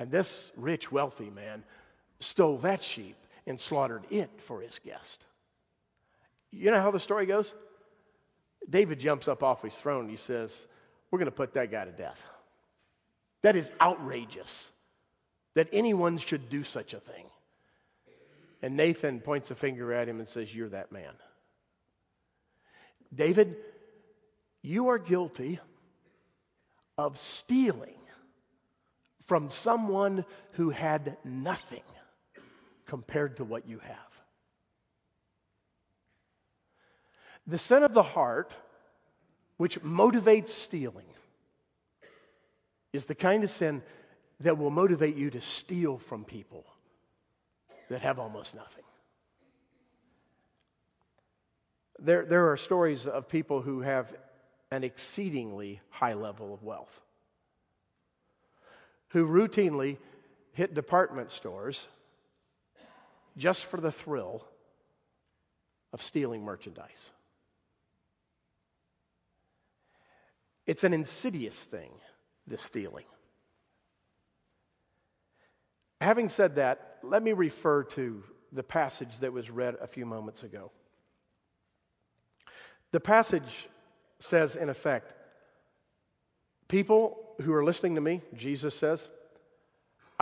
And 0.00 0.10
this 0.10 0.50
rich, 0.56 0.90
wealthy 0.90 1.30
man 1.30 1.62
stole 2.18 2.58
that 2.58 2.82
sheep 2.82 3.24
and 3.46 3.60
slaughtered 3.60 4.02
it 4.10 4.30
for 4.38 4.62
his 4.62 4.80
guest. 4.84 5.24
You 6.50 6.72
know 6.72 6.80
how 6.80 6.90
the 6.90 6.98
story 6.98 7.26
goes? 7.26 7.54
David 8.68 9.00
jumps 9.00 9.28
up 9.28 9.42
off 9.42 9.62
his 9.62 9.74
throne. 9.74 10.02
And 10.02 10.10
he 10.10 10.16
says, 10.16 10.66
We're 11.10 11.18
going 11.18 11.26
to 11.26 11.32
put 11.32 11.54
that 11.54 11.70
guy 11.70 11.84
to 11.84 11.92
death. 11.92 12.26
That 13.42 13.56
is 13.56 13.70
outrageous 13.80 14.68
that 15.54 15.68
anyone 15.72 16.18
should 16.18 16.48
do 16.48 16.64
such 16.64 16.94
a 16.94 17.00
thing. 17.00 17.26
And 18.62 18.76
Nathan 18.76 19.20
points 19.20 19.50
a 19.50 19.54
finger 19.54 19.92
at 19.92 20.08
him 20.08 20.20
and 20.20 20.28
says, 20.28 20.54
You're 20.54 20.68
that 20.70 20.92
man. 20.92 21.12
David, 23.14 23.56
you 24.62 24.88
are 24.88 24.98
guilty 24.98 25.58
of 26.96 27.18
stealing 27.18 27.96
from 29.26 29.48
someone 29.48 30.24
who 30.52 30.70
had 30.70 31.16
nothing 31.24 31.82
compared 32.86 33.36
to 33.38 33.44
what 33.44 33.68
you 33.68 33.78
have. 33.80 34.11
The 37.46 37.58
sin 37.58 37.82
of 37.82 37.92
the 37.92 38.02
heart, 38.02 38.52
which 39.56 39.80
motivates 39.82 40.50
stealing, 40.50 41.06
is 42.92 43.06
the 43.06 43.14
kind 43.14 43.42
of 43.42 43.50
sin 43.50 43.82
that 44.40 44.58
will 44.58 44.70
motivate 44.70 45.16
you 45.16 45.30
to 45.30 45.40
steal 45.40 45.98
from 45.98 46.24
people 46.24 46.64
that 47.88 48.02
have 48.02 48.18
almost 48.18 48.54
nothing. 48.54 48.84
There, 51.98 52.24
there 52.24 52.50
are 52.50 52.56
stories 52.56 53.06
of 53.06 53.28
people 53.28 53.62
who 53.62 53.80
have 53.80 54.12
an 54.70 54.84
exceedingly 54.84 55.80
high 55.90 56.14
level 56.14 56.54
of 56.54 56.62
wealth, 56.62 57.00
who 59.08 59.26
routinely 59.26 59.98
hit 60.52 60.74
department 60.74 61.30
stores 61.30 61.86
just 63.36 63.64
for 63.64 63.78
the 63.78 63.92
thrill 63.92 64.44
of 65.92 66.02
stealing 66.02 66.42
merchandise. 66.42 67.10
It's 70.66 70.84
an 70.84 70.92
insidious 70.92 71.64
thing, 71.64 71.90
this 72.46 72.62
stealing. 72.62 73.04
Having 76.00 76.30
said 76.30 76.56
that, 76.56 76.98
let 77.02 77.22
me 77.22 77.32
refer 77.32 77.84
to 77.84 78.22
the 78.52 78.62
passage 78.62 79.18
that 79.18 79.32
was 79.32 79.50
read 79.50 79.76
a 79.80 79.86
few 79.86 80.04
moments 80.04 80.42
ago. 80.42 80.70
The 82.90 83.00
passage 83.00 83.68
says, 84.18 84.56
in 84.56 84.68
effect, 84.68 85.14
people 86.68 87.36
who 87.40 87.52
are 87.54 87.64
listening 87.64 87.94
to 87.94 88.00
me, 88.00 88.20
Jesus 88.34 88.74
says, 88.74 89.08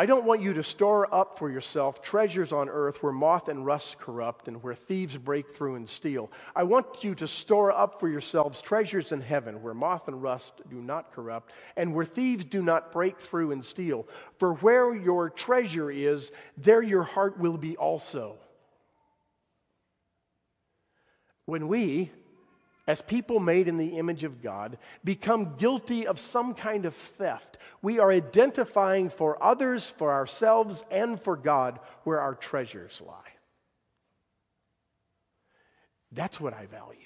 I 0.01 0.07
don't 0.07 0.25
want 0.25 0.41
you 0.41 0.55
to 0.55 0.63
store 0.63 1.15
up 1.15 1.39
for 1.39 1.51
yourself 1.51 2.01
treasures 2.01 2.55
on 2.55 2.71
earth 2.71 3.03
where 3.03 3.13
moth 3.13 3.51
and 3.51 3.67
rust 3.67 3.99
corrupt 3.99 4.49
and 4.49 4.63
where 4.63 4.75
thieves 4.75 5.15
break 5.19 5.55
through 5.55 5.75
and 5.75 5.87
steal. 5.87 6.33
I 6.57 6.63
want 6.63 7.05
you 7.05 7.15
to 7.17 7.29
store 7.29 7.71
up 7.71 8.01
for 8.01 8.09
yourselves 8.09 8.63
treasures 8.63 9.13
in 9.13 9.21
heaven 9.21 9.63
where 9.63 9.75
moth 9.75 10.09
and 10.09 10.23
rust 10.23 10.53
do 10.71 10.77
not 10.77 11.13
corrupt 11.13 11.53
and 11.77 11.95
where 11.95 12.07
thieves 12.07 12.47
do 12.47 12.63
not 12.63 12.93
break 12.93 13.21
through 13.21 13.53
and 13.53 13.63
steal. 13.63 14.09
For 14.39 14.55
where 14.55 14.95
your 14.95 15.29
treasure 15.29 15.91
is, 15.91 16.33
there 16.57 16.81
your 16.81 17.03
heart 17.03 17.39
will 17.39 17.59
be 17.59 17.77
also. 17.77 18.39
When 21.45 21.69
we 21.69 22.11
as 22.87 23.03
people 23.03 23.41
made 23.41 23.69
in 23.69 23.77
the 23.77 23.99
image 23.99 24.25
of 24.25 24.43
God, 24.43 24.79
become 25.05 25.57
guilty 25.57 26.07
of 26.07 26.19
some 26.19 26.55
kind 26.55 26.87
of 26.87 26.95
theft. 26.95 27.59
We 27.83 27.99
are 27.99 28.11
identifying 28.11 29.11
for 29.11 29.43
others, 29.43 29.89
for 29.89 30.13
ourselves, 30.13 30.85
and 30.91 31.21
for 31.21 31.37
God 31.37 31.79
where 32.05 32.21
our 32.21 32.35
treasures 32.35 33.01
lie. 33.05 33.15
That's 36.13 36.41
what 36.41 36.55
I 36.55 36.67
value. 36.67 36.97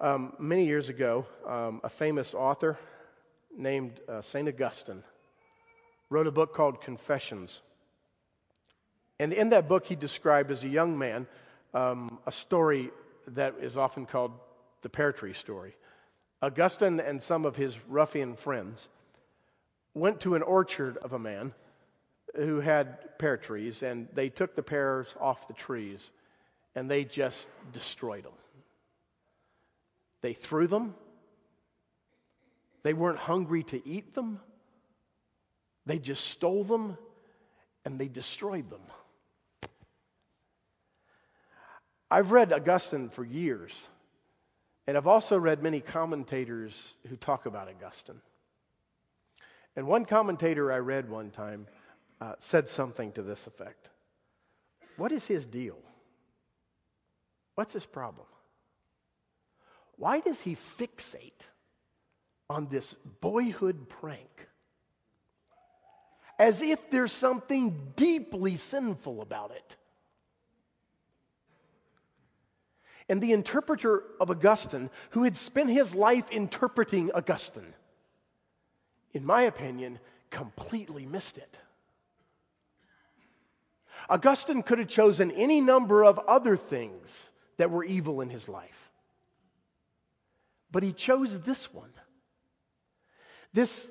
Um, 0.00 0.32
many 0.38 0.64
years 0.64 0.88
ago, 0.88 1.26
um, 1.46 1.82
a 1.84 1.90
famous 1.90 2.32
author 2.32 2.78
named 3.54 4.00
uh, 4.08 4.22
St. 4.22 4.48
Augustine 4.48 5.02
wrote 6.08 6.26
a 6.26 6.30
book 6.30 6.54
called 6.54 6.80
Confessions. 6.80 7.60
And 9.20 9.34
in 9.34 9.50
that 9.50 9.68
book, 9.68 9.84
he 9.84 9.96
described 9.96 10.50
as 10.50 10.64
a 10.64 10.68
young 10.68 10.96
man 10.96 11.26
um, 11.74 12.20
a 12.26 12.32
story 12.32 12.90
that 13.28 13.56
is 13.60 13.76
often 13.76 14.06
called 14.06 14.32
the 14.80 14.88
pear 14.88 15.12
tree 15.12 15.34
story. 15.34 15.76
Augustine 16.40 17.00
and 17.00 17.22
some 17.22 17.44
of 17.44 17.54
his 17.54 17.76
ruffian 17.86 18.34
friends 18.34 18.88
went 19.92 20.20
to 20.20 20.36
an 20.36 20.42
orchard 20.42 20.96
of 20.96 21.12
a 21.12 21.18
man 21.18 21.52
who 22.34 22.60
had 22.60 23.18
pear 23.18 23.36
trees, 23.36 23.82
and 23.82 24.08
they 24.14 24.30
took 24.30 24.56
the 24.56 24.62
pears 24.62 25.14
off 25.20 25.46
the 25.48 25.54
trees 25.54 26.10
and 26.74 26.90
they 26.90 27.04
just 27.04 27.46
destroyed 27.74 28.24
them. 28.24 28.32
They 30.22 30.32
threw 30.32 30.66
them. 30.66 30.94
They 32.84 32.94
weren't 32.94 33.18
hungry 33.18 33.64
to 33.64 33.86
eat 33.86 34.14
them. 34.14 34.40
They 35.84 35.98
just 35.98 36.24
stole 36.24 36.64
them 36.64 36.96
and 37.84 37.98
they 37.98 38.08
destroyed 38.08 38.70
them. 38.70 38.80
I've 42.10 42.32
read 42.32 42.52
Augustine 42.52 43.08
for 43.08 43.24
years, 43.24 43.86
and 44.86 44.96
I've 44.96 45.06
also 45.06 45.38
read 45.38 45.62
many 45.62 45.80
commentators 45.80 46.94
who 47.08 47.16
talk 47.16 47.46
about 47.46 47.68
Augustine. 47.68 48.20
And 49.76 49.86
one 49.86 50.04
commentator 50.04 50.72
I 50.72 50.78
read 50.78 51.08
one 51.08 51.30
time 51.30 51.68
uh, 52.20 52.34
said 52.40 52.68
something 52.68 53.12
to 53.12 53.22
this 53.22 53.46
effect 53.46 53.90
What 54.96 55.12
is 55.12 55.26
his 55.26 55.46
deal? 55.46 55.78
What's 57.54 57.72
his 57.72 57.86
problem? 57.86 58.26
Why 59.96 60.20
does 60.20 60.40
he 60.40 60.56
fixate 60.56 61.46
on 62.48 62.68
this 62.68 62.94
boyhood 63.20 63.88
prank? 63.88 64.48
As 66.38 66.62
if 66.62 66.90
there's 66.90 67.12
something 67.12 67.92
deeply 67.96 68.56
sinful 68.56 69.20
about 69.20 69.50
it. 69.50 69.76
And 73.10 73.20
the 73.20 73.32
interpreter 73.32 74.04
of 74.20 74.30
Augustine, 74.30 74.88
who 75.10 75.24
had 75.24 75.36
spent 75.36 75.68
his 75.68 75.96
life 75.96 76.30
interpreting 76.30 77.10
Augustine, 77.12 77.74
in 79.12 79.26
my 79.26 79.42
opinion, 79.42 79.98
completely 80.30 81.04
missed 81.04 81.36
it. 81.36 81.58
Augustine 84.08 84.62
could 84.62 84.78
have 84.78 84.86
chosen 84.86 85.32
any 85.32 85.60
number 85.60 86.04
of 86.04 86.20
other 86.20 86.56
things 86.56 87.32
that 87.56 87.72
were 87.72 87.82
evil 87.82 88.20
in 88.20 88.30
his 88.30 88.48
life, 88.48 88.92
but 90.70 90.84
he 90.84 90.92
chose 90.92 91.40
this 91.40 91.74
one. 91.74 91.92
This, 93.52 93.90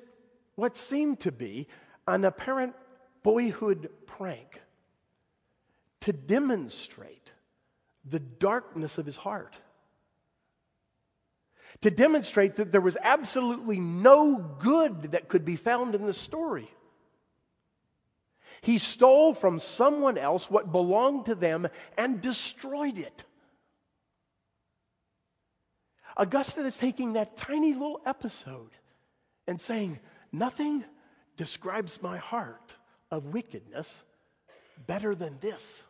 what 0.54 0.78
seemed 0.78 1.20
to 1.20 1.30
be 1.30 1.68
an 2.08 2.24
apparent 2.24 2.74
boyhood 3.22 3.90
prank 4.06 4.62
to 6.00 6.14
demonstrate 6.14 7.19
the 8.08 8.18
darkness 8.18 8.98
of 8.98 9.06
his 9.06 9.16
heart. 9.16 9.56
To 11.82 11.90
demonstrate 11.90 12.56
that 12.56 12.72
there 12.72 12.80
was 12.80 12.96
absolutely 13.00 13.80
no 13.80 14.36
good 14.58 15.12
that 15.12 15.28
could 15.28 15.44
be 15.44 15.56
found 15.56 15.94
in 15.94 16.04
the 16.04 16.12
story. 16.12 16.70
He 18.62 18.78
stole 18.78 19.32
from 19.32 19.58
someone 19.58 20.18
else 20.18 20.50
what 20.50 20.72
belonged 20.72 21.26
to 21.26 21.34
them 21.34 21.68
and 21.96 22.20
destroyed 22.20 22.98
it. 22.98 23.24
Augustine 26.16 26.66
is 26.66 26.76
taking 26.76 27.14
that 27.14 27.36
tiny 27.36 27.72
little 27.72 28.00
episode 28.04 28.70
and 29.46 29.60
saying, 29.60 29.98
Nothing 30.32 30.84
describes 31.36 32.02
my 32.02 32.18
heart 32.18 32.74
of 33.10 33.26
wickedness 33.26 34.02
better 34.86 35.14
than 35.14 35.38
this. 35.40 35.84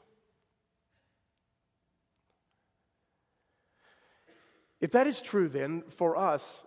If 4.80 4.92
that 4.92 5.06
is 5.06 5.20
true, 5.20 5.48
then, 5.48 5.82
for 5.88 6.16
us, 6.16 6.62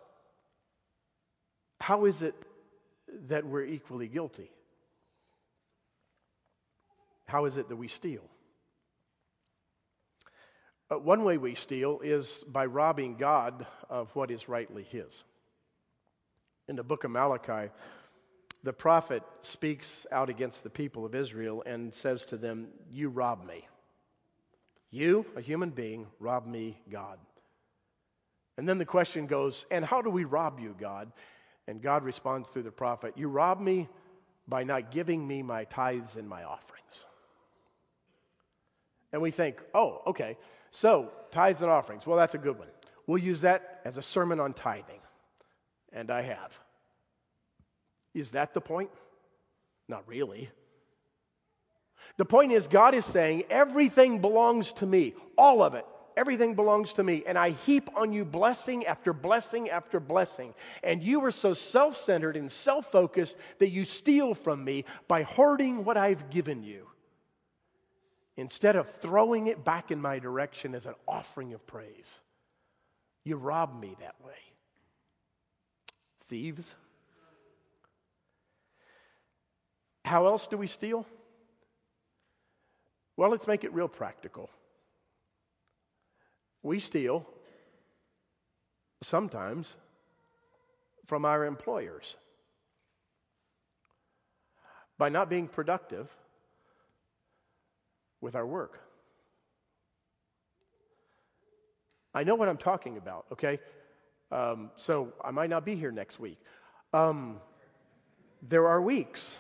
how 1.80 2.06
is 2.06 2.22
it 2.22 2.36
that 3.28 3.46
we're 3.46 3.66
equally 3.66 4.08
guilty? 4.08 4.52
How 7.26 7.46
is 7.46 7.58
it 7.58 7.70
that 7.70 7.76
we 7.76 7.88
steal? 7.88 8.24
Uh, 10.92 11.00
one 11.00 11.24
way 11.24 11.38
we 11.38 11.56
steal 11.56 12.00
is 12.04 12.44
by 12.48 12.66
robbing 12.66 13.18
God 13.18 13.66
of 13.90 14.16
what 14.16 14.30
is 14.30 14.48
rightly 14.48 14.84
His. 14.84 15.24
In 16.68 16.76
the 16.76 16.84
book 16.84 17.04
of 17.04 17.12
Malachi, 17.12 17.72
the 18.64 18.74
prophet 18.74 19.24
speaks 19.42 20.06
out 20.12 20.30
against 20.30 20.64
the 20.64 20.70
people 20.70 21.06
of 21.06 21.16
Israel 21.16 21.64
and 21.66 21.94
says 21.94 22.26
to 22.28 22.38
them, 22.38 22.68
You 22.92 23.10
rob 23.10 23.46
me. 23.46 23.68
You, 24.92 25.26
a 25.36 25.42
human 25.42 25.72
being, 25.72 26.08
rob 26.20 26.46
me, 26.46 26.78
God. 26.90 27.18
And 28.58 28.68
then 28.68 28.78
the 28.78 28.86
question 28.86 29.28
goes, 29.28 29.66
And 29.72 29.84
how 29.84 30.02
do 30.02 30.10
we 30.10 30.26
rob 30.26 30.60
you, 30.60 30.76
God? 30.80 31.12
And 31.68 31.82
God 31.82 32.04
responds 32.04 32.50
through 32.50 32.64
the 32.64 32.72
prophet, 32.72 33.14
You 33.18 33.28
rob 33.28 33.60
me 33.60 33.88
by 34.48 34.64
not 34.64 34.92
giving 34.92 35.26
me 35.26 35.42
my 35.42 35.64
tithes 35.66 36.16
and 36.16 36.28
my 36.28 36.44
offerings. 36.44 37.06
And 39.12 39.22
we 39.22 39.32
think, 39.32 39.62
Oh, 39.74 40.02
okay, 40.08 40.38
so 40.72 41.12
tithes 41.32 41.62
and 41.62 41.72
offerings. 41.72 42.06
Well, 42.06 42.18
that's 42.18 42.36
a 42.36 42.40
good 42.40 42.58
one. 42.58 42.68
We'll 43.08 43.18
use 43.18 43.42
that 43.42 43.82
as 43.86 43.98
a 43.98 44.02
sermon 44.02 44.40
on 44.40 44.54
tithing. 44.54 45.00
And 45.92 46.10
I 46.10 46.22
have. 46.22 46.58
Is 48.14 48.32
that 48.32 48.54
the 48.54 48.62
point? 48.62 48.90
Not 49.88 50.08
really. 50.08 50.50
The 52.18 52.26
point 52.26 52.52
is, 52.52 52.68
God 52.68 52.94
is 52.94 53.06
saying, 53.06 53.44
everything 53.50 54.20
belongs 54.20 54.72
to 54.74 54.86
me, 54.86 55.16
all 55.38 55.64
of 55.64 55.74
it. 55.74 55.86
Everything 56.16 56.56
belongs 56.56 56.94
to 56.94 57.04
me. 57.04 57.24
And 57.26 57.38
I 57.38 57.52
heap 57.52 57.90
on 57.96 58.12
you 58.12 58.26
blessing 58.26 58.86
after 58.86 59.14
blessing 59.14 59.70
after 59.70 60.00
blessing. 60.00 60.54
And 60.84 61.04
you 61.04 61.24
are 61.26 61.32
so 61.32 61.54
self 61.54 61.96
centered 61.96 62.38
and 62.38 62.52
self 62.52 62.92
focused 62.92 63.36
that 63.60 63.70
you 63.70 63.86
steal 63.86 64.34
from 64.34 64.64
me 64.64 64.86
by 65.08 65.24
hoarding 65.24 65.84
what 65.86 65.98
I've 65.98 66.30
given 66.30 66.64
you 66.64 66.88
instead 68.38 68.76
of 68.76 68.90
throwing 68.90 69.48
it 69.48 69.64
back 69.64 69.92
in 69.92 70.02
my 70.02 70.20
direction 70.20 70.76
as 70.76 70.86
an 70.86 70.96
offering 71.08 71.54
of 71.54 71.66
praise. 71.68 72.20
You 73.24 73.38
rob 73.38 73.80
me 73.80 73.96
that 74.00 74.16
way. 74.24 74.34
Thieves. 76.28 76.74
How 80.06 80.26
else 80.26 80.48
do 80.48 80.58
we 80.58 80.68
steal? 80.68 81.06
Well, 83.16 83.30
let's 83.30 83.48
make 83.48 83.64
it 83.64 83.74
real 83.74 83.88
practical. 83.88 84.50
We 86.64 86.80
steal 86.80 87.28
sometimes 89.02 89.68
from 91.06 91.26
our 91.26 91.46
employers 91.46 92.16
by 94.98 95.10
not 95.10 95.30
being 95.30 95.50
productive 95.50 96.10
with 98.22 98.36
our 98.36 98.48
work. 98.48 98.80
I 102.14 102.24
know 102.24 102.36
what 102.36 102.48
I'm 102.48 102.58
talking 102.58 102.96
about, 102.96 103.26
okay? 103.34 103.60
Um, 104.32 104.72
so 104.78 105.14
I 105.24 105.32
might 105.32 105.50
not 105.50 105.66
be 105.66 105.76
here 105.76 105.92
next 105.92 106.20
week. 106.20 106.40
Um, 106.94 107.42
there 108.42 108.68
are 108.68 108.82
weeks 108.82 109.38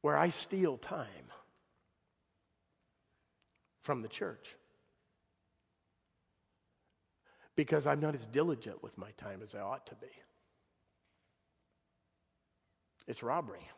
where 0.00 0.16
I 0.16 0.30
steal 0.30 0.78
time 0.78 1.31
from 3.82 4.02
the 4.02 4.08
church 4.08 4.56
because 7.54 7.86
I'm 7.86 8.00
not 8.00 8.14
as 8.14 8.26
diligent 8.26 8.82
with 8.82 8.96
my 8.96 9.10
time 9.18 9.40
as 9.42 9.54
I 9.54 9.60
ought 9.60 9.86
to 9.88 9.94
be. 9.96 10.08
It's 13.06 13.22
robbery. 13.22 13.68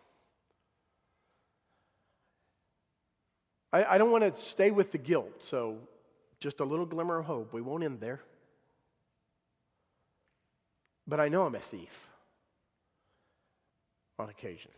I, 3.73 3.85
I 3.85 3.99
don't 3.99 4.11
want 4.11 4.23
to 4.23 4.41
stay 4.41 4.71
with 4.71 4.93
the 4.93 4.99
guilt, 4.99 5.43
so 5.43 5.79
just 6.39 6.61
a 6.61 6.65
little 6.65 6.87
glimmer 6.87 7.19
of 7.19 7.25
hope. 7.25 7.53
We 7.53 7.63
won't 7.63 7.83
end 7.83 8.01
there. 8.01 8.21
But 11.07 11.21
I 11.21 11.29
know 11.29 11.45
I'm 11.45 11.55
a 11.55 11.61
thief 11.61 12.09
on 14.19 14.29
occasion. 14.29 14.71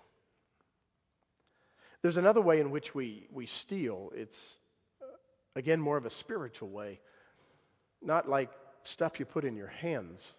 There's 2.02 2.16
another 2.16 2.40
way 2.40 2.60
in 2.60 2.70
which 2.70 2.94
we, 2.94 3.26
we 3.32 3.46
steal. 3.46 4.12
It's, 4.14 4.56
again, 5.57 5.81
more 5.81 5.97
of 5.97 6.07
a 6.07 6.11
spiritual 6.11 6.69
way. 6.69 7.01
Not 8.01 8.29
like 8.29 8.51
stuff 8.85 9.19
you 9.19 9.25
put 9.27 9.45
in 9.45 9.57
your 9.57 9.66
hands. 9.66 10.33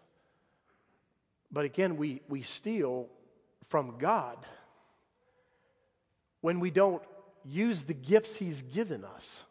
But 1.51 1.65
again, 1.65 1.97
we, 1.97 2.21
we 2.29 2.43
steal 2.43 3.07
from 3.67 3.97
God 3.97 4.37
when 6.41 6.59
we 6.59 6.71
don't 6.71 7.01
use 7.43 7.83
the 7.83 7.93
gifts 7.93 8.35
He's 8.35 8.61
given 8.61 9.03
us. 9.03 9.43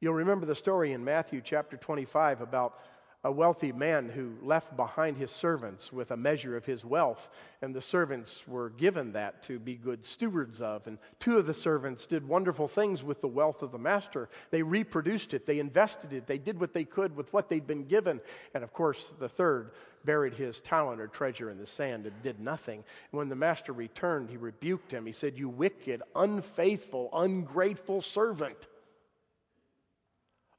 You'll 0.00 0.14
remember 0.14 0.46
the 0.46 0.54
story 0.54 0.92
in 0.92 1.04
Matthew 1.04 1.40
chapter 1.44 1.76
25 1.76 2.40
about 2.40 2.78
a 3.24 3.32
wealthy 3.32 3.72
man 3.72 4.08
who 4.08 4.34
left 4.42 4.76
behind 4.76 5.16
his 5.16 5.30
servants 5.30 5.92
with 5.92 6.10
a 6.10 6.16
measure 6.16 6.56
of 6.56 6.64
his 6.64 6.84
wealth, 6.84 7.28
and 7.60 7.74
the 7.74 7.80
servants 7.80 8.46
were 8.46 8.70
given 8.70 9.12
that 9.12 9.42
to 9.44 9.58
be 9.58 9.74
good 9.74 10.04
stewards 10.04 10.60
of. 10.60 10.86
And 10.86 10.98
two 11.18 11.38
of 11.38 11.46
the 11.46 11.54
servants 11.54 12.06
did 12.06 12.28
wonderful 12.28 12.68
things 12.68 13.02
with 13.02 13.20
the 13.20 13.28
wealth 13.28 13.62
of 13.62 13.72
the 13.72 13.78
master. 13.78 14.28
They 14.50 14.62
reproduced 14.62 15.34
it, 15.34 15.46
they 15.46 15.58
invested 15.58 16.12
it, 16.12 16.26
they 16.26 16.38
did 16.38 16.60
what 16.60 16.72
they 16.72 16.84
could 16.84 17.16
with 17.16 17.32
what 17.32 17.48
they'd 17.48 17.66
been 17.66 17.86
given. 17.86 18.20
And 18.54 18.62
of 18.62 18.72
course, 18.72 19.12
the 19.18 19.28
third 19.28 19.72
buried 20.04 20.34
his 20.34 20.60
talent 20.60 21.00
or 21.00 21.08
treasure 21.08 21.50
in 21.50 21.58
the 21.58 21.66
sand 21.66 22.06
and 22.06 22.22
did 22.22 22.38
nothing. 22.38 22.84
And 23.10 23.18
when 23.18 23.28
the 23.28 23.34
master 23.34 23.72
returned, 23.72 24.30
he 24.30 24.36
rebuked 24.36 24.92
him. 24.92 25.04
He 25.04 25.12
said, 25.12 25.36
You 25.36 25.48
wicked, 25.48 26.02
unfaithful, 26.14 27.10
ungrateful 27.12 28.02
servant. 28.02 28.68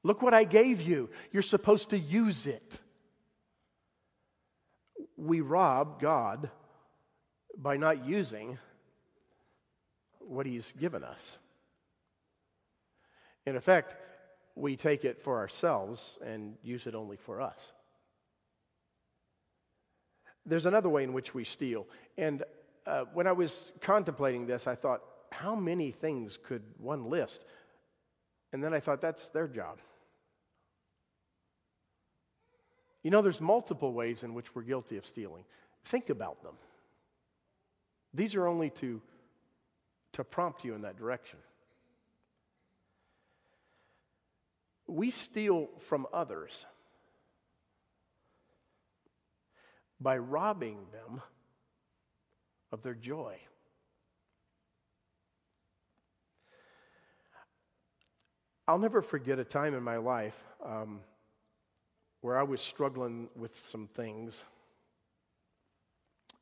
Look 0.08 0.22
what 0.22 0.34
I 0.34 0.46
gave 0.46 0.82
you. 0.82 1.10
You're 1.34 1.42
supposed 1.42 1.90
to 1.90 2.00
use 2.00 2.48
it. 2.48 2.80
We 5.18 5.42
rob 5.42 6.00
God 6.00 6.50
by 7.58 7.76
not 7.76 8.06
using 8.06 8.58
what 10.20 10.46
He's 10.46 10.72
given 10.80 11.04
us. 11.04 11.38
In 13.46 13.58
effect, 13.58 13.96
we 14.56 14.78
take 14.78 15.04
it 15.04 15.22
for 15.22 15.40
ourselves 15.40 16.18
and 16.26 16.56
use 16.64 16.88
it 16.88 16.96
only 16.96 17.18
for 17.18 17.42
us. 17.42 17.74
There's 20.46 20.66
another 20.66 20.88
way 20.88 21.04
in 21.04 21.12
which 21.12 21.34
we 21.34 21.44
steal. 21.44 21.86
And 22.18 22.44
uh, 22.86 23.04
when 23.14 23.28
I 23.28 23.34
was 23.34 23.74
contemplating 23.82 24.48
this, 24.48 24.68
I 24.68 24.76
thought, 24.76 25.02
how 25.34 25.54
many 25.54 25.92
things 25.92 26.40
could 26.42 26.64
one 26.78 27.10
list? 27.10 27.44
And 28.54 28.64
then 28.64 28.74
I 28.74 28.80
thought, 28.80 29.02
that's 29.02 29.28
their 29.32 29.50
job. 29.50 29.80
You 33.08 33.12
know, 33.12 33.22
there's 33.22 33.40
multiple 33.40 33.94
ways 33.94 34.24
in 34.24 34.34
which 34.34 34.54
we're 34.54 34.64
guilty 34.64 34.98
of 34.98 35.06
stealing. 35.06 35.46
Think 35.86 36.10
about 36.10 36.44
them. 36.44 36.56
These 38.14 38.36
are 38.36 38.46
only 38.46 38.70
to, 38.72 39.02
to 40.12 40.26
prompt 40.26 40.66
you 40.66 40.76
in 40.76 40.82
that 40.82 40.98
direction. 40.98 41.40
We 44.88 45.12
steal 45.12 45.70
from 45.88 46.06
others 46.12 46.66
by 50.02 50.18
robbing 50.18 50.80
them 50.92 51.22
of 52.74 52.84
their 52.84 52.94
joy. 52.94 53.38
I'll 58.68 58.80
never 58.80 59.02
forget 59.02 59.40
a 59.40 59.46
time 59.46 59.74
in 59.74 59.82
my 59.82 59.96
life 59.96 60.36
um, 60.62 61.00
where 62.22 62.38
I 62.38 62.44
was 62.44 62.62
struggling 62.62 63.30
with 63.36 63.58
some 63.66 63.88
things. 63.88 64.44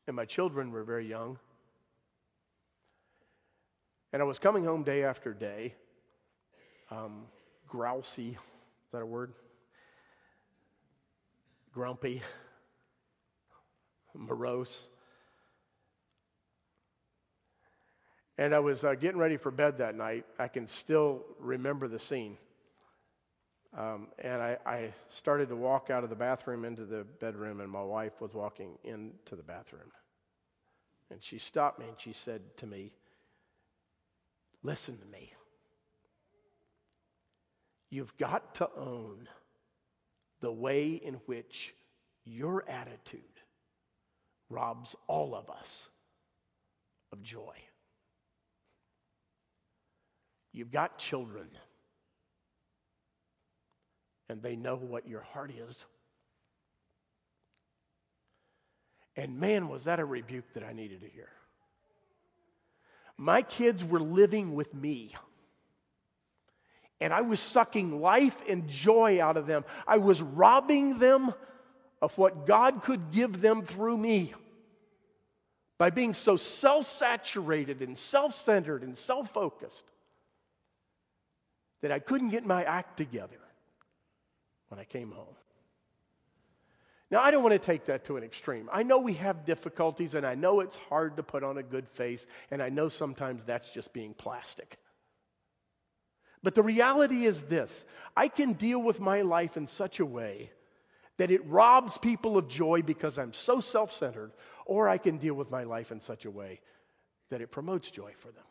And 0.07 0.15
my 0.15 0.25
children 0.25 0.71
were 0.71 0.83
very 0.83 1.07
young. 1.07 1.37
And 4.13 4.21
I 4.21 4.25
was 4.25 4.39
coming 4.39 4.63
home 4.63 4.83
day 4.83 5.03
after 5.03 5.33
day, 5.33 5.73
um, 6.89 7.23
grousy. 7.69 8.31
Is 8.31 8.91
that 8.91 9.01
a 9.01 9.05
word? 9.05 9.33
Grumpy, 11.73 12.21
morose. 14.13 14.87
And 18.37 18.53
I 18.53 18.59
was 18.59 18.83
uh, 18.83 18.95
getting 18.95 19.17
ready 19.17 19.37
for 19.37 19.51
bed 19.51 19.77
that 19.79 19.95
night. 19.95 20.25
I 20.39 20.47
can 20.47 20.67
still 20.67 21.23
remember 21.39 21.87
the 21.87 21.99
scene. 21.99 22.37
Um, 23.77 24.07
and 24.19 24.41
I, 24.41 24.57
I, 24.65 24.93
started 25.09 25.49
to 25.49 25.55
walk 25.55 25.89
out 25.89 26.05
of 26.05 26.09
the 26.09 26.15
bathroom 26.15 26.63
into 26.63 26.85
the 26.85 27.03
bedroom, 27.19 27.59
and 27.59 27.69
my 27.69 27.83
wife 27.83 28.21
was 28.21 28.33
walking 28.33 28.77
into 28.85 29.35
the 29.35 29.43
bathroom. 29.43 29.91
And 31.11 31.21
she 31.21 31.39
stopped 31.39 31.79
me 31.79 31.85
and 31.89 31.99
she 31.99 32.13
said 32.13 32.41
to 32.57 32.67
me, 32.67 32.93
Listen 34.63 34.97
to 34.97 35.05
me. 35.05 35.33
You've 37.91 38.17
got 38.17 38.55
to 38.55 38.69
own 38.75 39.27
the 40.41 40.51
way 40.51 40.89
in 40.89 41.15
which 41.25 41.75
your 42.23 42.67
attitude 42.67 43.21
robs 44.49 44.95
all 45.07 45.35
of 45.35 45.49
us 45.49 45.89
of 47.11 47.21
joy. 47.21 47.55
You've 50.51 50.71
got 50.71 50.97
children 50.97 51.49
and 54.29 54.41
they 54.41 54.55
know 54.55 54.75
what 54.75 55.07
your 55.07 55.21
heart 55.21 55.51
is. 55.51 55.85
And 59.15 59.39
man, 59.39 59.69
was 59.69 59.85
that 59.85 59.99
a 59.99 60.05
rebuke 60.05 60.53
that 60.53 60.63
I 60.63 60.73
needed 60.73 61.01
to 61.01 61.07
hear. 61.07 61.29
My 63.17 63.41
kids 63.41 63.83
were 63.83 63.99
living 63.99 64.55
with 64.55 64.73
me. 64.73 65.15
And 66.99 67.13
I 67.13 67.21
was 67.21 67.39
sucking 67.39 68.01
life 68.01 68.37
and 68.47 68.67
joy 68.67 69.21
out 69.21 69.37
of 69.37 69.47
them. 69.47 69.63
I 69.87 69.97
was 69.97 70.21
robbing 70.21 70.99
them 70.99 71.33
of 72.01 72.17
what 72.17 72.45
God 72.45 72.81
could 72.83 73.11
give 73.11 73.41
them 73.41 73.63
through 73.63 73.97
me 73.97 74.33
by 75.77 75.89
being 75.89 76.13
so 76.13 76.37
self 76.37 76.85
saturated 76.85 77.81
and 77.81 77.97
self 77.97 78.33
centered 78.33 78.83
and 78.83 78.97
self 78.97 79.31
focused 79.31 79.83
that 81.81 81.91
I 81.91 81.99
couldn't 81.99 82.29
get 82.29 82.45
my 82.45 82.63
act 82.63 82.97
together 82.97 83.39
when 84.69 84.79
I 84.79 84.83
came 84.83 85.11
home. 85.11 85.35
Now, 87.11 87.21
I 87.21 87.29
don't 87.29 87.43
want 87.43 87.53
to 87.53 87.59
take 87.59 87.85
that 87.85 88.05
to 88.05 88.17
an 88.17 88.23
extreme. 88.23 88.67
I 88.73 88.83
know 88.83 88.97
we 88.97 89.13
have 89.13 89.45
difficulties, 89.45 90.15
and 90.15 90.25
I 90.25 90.33
know 90.33 90.59
it's 90.59 90.75
hard 90.75 91.17
to 91.17 91.23
put 91.23 91.43
on 91.43 91.57
a 91.57 91.63
good 91.63 91.87
face, 91.87 92.25
and 92.49 92.61
I 92.63 92.69
know 92.69 92.89
sometimes 92.89 93.43
that's 93.43 93.69
just 93.69 93.93
being 93.93 94.13
plastic. 94.13 94.79
But 96.41 96.55
the 96.55 96.63
reality 96.63 97.25
is 97.25 97.43
this 97.43 97.85
I 98.17 98.27
can 98.27 98.53
deal 98.53 98.79
with 98.79 98.99
my 98.99 99.21
life 99.21 99.55
in 99.57 99.67
such 99.67 99.99
a 99.99 100.05
way 100.05 100.51
that 101.17 101.31
it 101.31 101.45
robs 101.45 101.97
people 101.97 102.37
of 102.37 102.47
joy 102.47 102.81
because 102.81 103.17
I'm 103.17 103.33
so 103.33 103.59
self 103.59 103.91
centered, 103.91 104.31
or 104.65 104.89
I 104.89 104.97
can 104.97 105.17
deal 105.17 105.35
with 105.35 105.51
my 105.51 105.63
life 105.63 105.91
in 105.91 105.99
such 105.99 106.25
a 106.25 106.31
way 106.31 106.59
that 107.29 107.41
it 107.41 107.51
promotes 107.51 107.89
joy 107.89 108.13
for 108.17 108.27
them. 108.27 108.43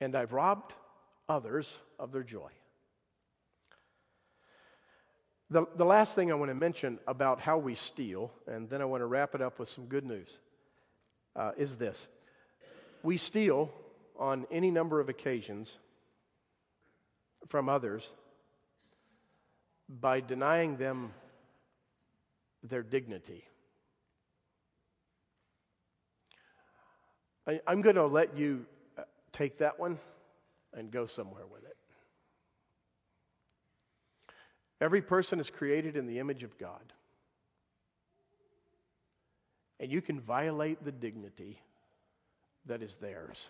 And 0.00 0.14
I've 0.14 0.32
robbed 0.32 0.72
others 1.28 1.78
of 1.98 2.12
their 2.12 2.22
joy. 2.22 2.50
The, 5.50 5.66
the 5.74 5.84
last 5.84 6.14
thing 6.14 6.30
I 6.30 6.36
want 6.36 6.50
to 6.50 6.54
mention 6.54 7.00
about 7.08 7.40
how 7.40 7.58
we 7.58 7.74
steal, 7.74 8.30
and 8.46 8.70
then 8.70 8.80
I 8.80 8.84
want 8.84 9.00
to 9.00 9.06
wrap 9.06 9.34
it 9.34 9.42
up 9.42 9.58
with 9.58 9.68
some 9.68 9.86
good 9.86 10.04
news, 10.04 10.38
uh, 11.34 11.52
is 11.56 11.76
this. 11.76 12.06
We 13.02 13.16
steal 13.16 13.70
on 14.16 14.46
any 14.52 14.70
number 14.70 15.00
of 15.00 15.08
occasions 15.08 15.76
from 17.48 17.68
others 17.68 18.08
by 19.88 20.20
denying 20.20 20.76
them 20.76 21.12
their 22.62 22.84
dignity. 22.84 23.44
I, 27.46 27.60
am 27.66 27.82
going 27.82 27.96
to 27.96 28.06
let 28.06 28.36
you 28.36 28.66
uh, 28.96 29.02
take 29.32 29.58
that 29.58 29.80
one 29.80 29.98
and 30.72 30.92
go 30.92 31.06
somewhere 31.06 31.46
with 31.50 31.64
it. 31.64 31.69
Every 34.80 35.02
person 35.02 35.40
is 35.40 35.50
created 35.50 35.96
in 35.96 36.06
the 36.06 36.18
image 36.18 36.42
of 36.42 36.56
God. 36.58 36.92
And 39.78 39.90
you 39.90 40.00
can 40.00 40.20
violate 40.20 40.84
the 40.84 40.92
dignity 40.92 41.60
that 42.66 42.82
is 42.82 42.94
theirs. 42.96 43.48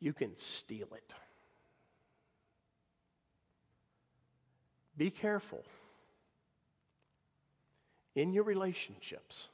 You 0.00 0.12
can 0.12 0.36
steal 0.36 0.88
it. 0.94 1.12
Be 4.96 5.10
careful 5.10 5.64
in 8.14 8.32
your 8.32 8.44
relationships 8.44 9.48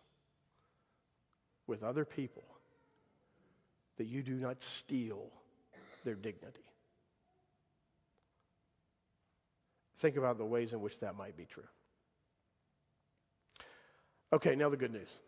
with 1.67 1.83
other 1.83 2.05
people 2.05 2.45
that 3.97 4.07
you 4.07 4.23
do 4.23 4.35
not 4.35 4.63
steal 4.63 5.31
their 6.05 6.15
dignity. 6.15 6.65
Think 9.99 10.17
about 10.17 10.39
the 10.39 10.45
ways 10.45 10.73
in 10.73 10.81
which 10.81 10.99
that 11.01 11.17
might 11.17 11.37
be 11.37 11.45
true. 11.45 11.65
Okay, 14.33 14.55
now 14.55 14.69
the 14.69 14.77
good 14.77 14.93
news. 14.93 15.19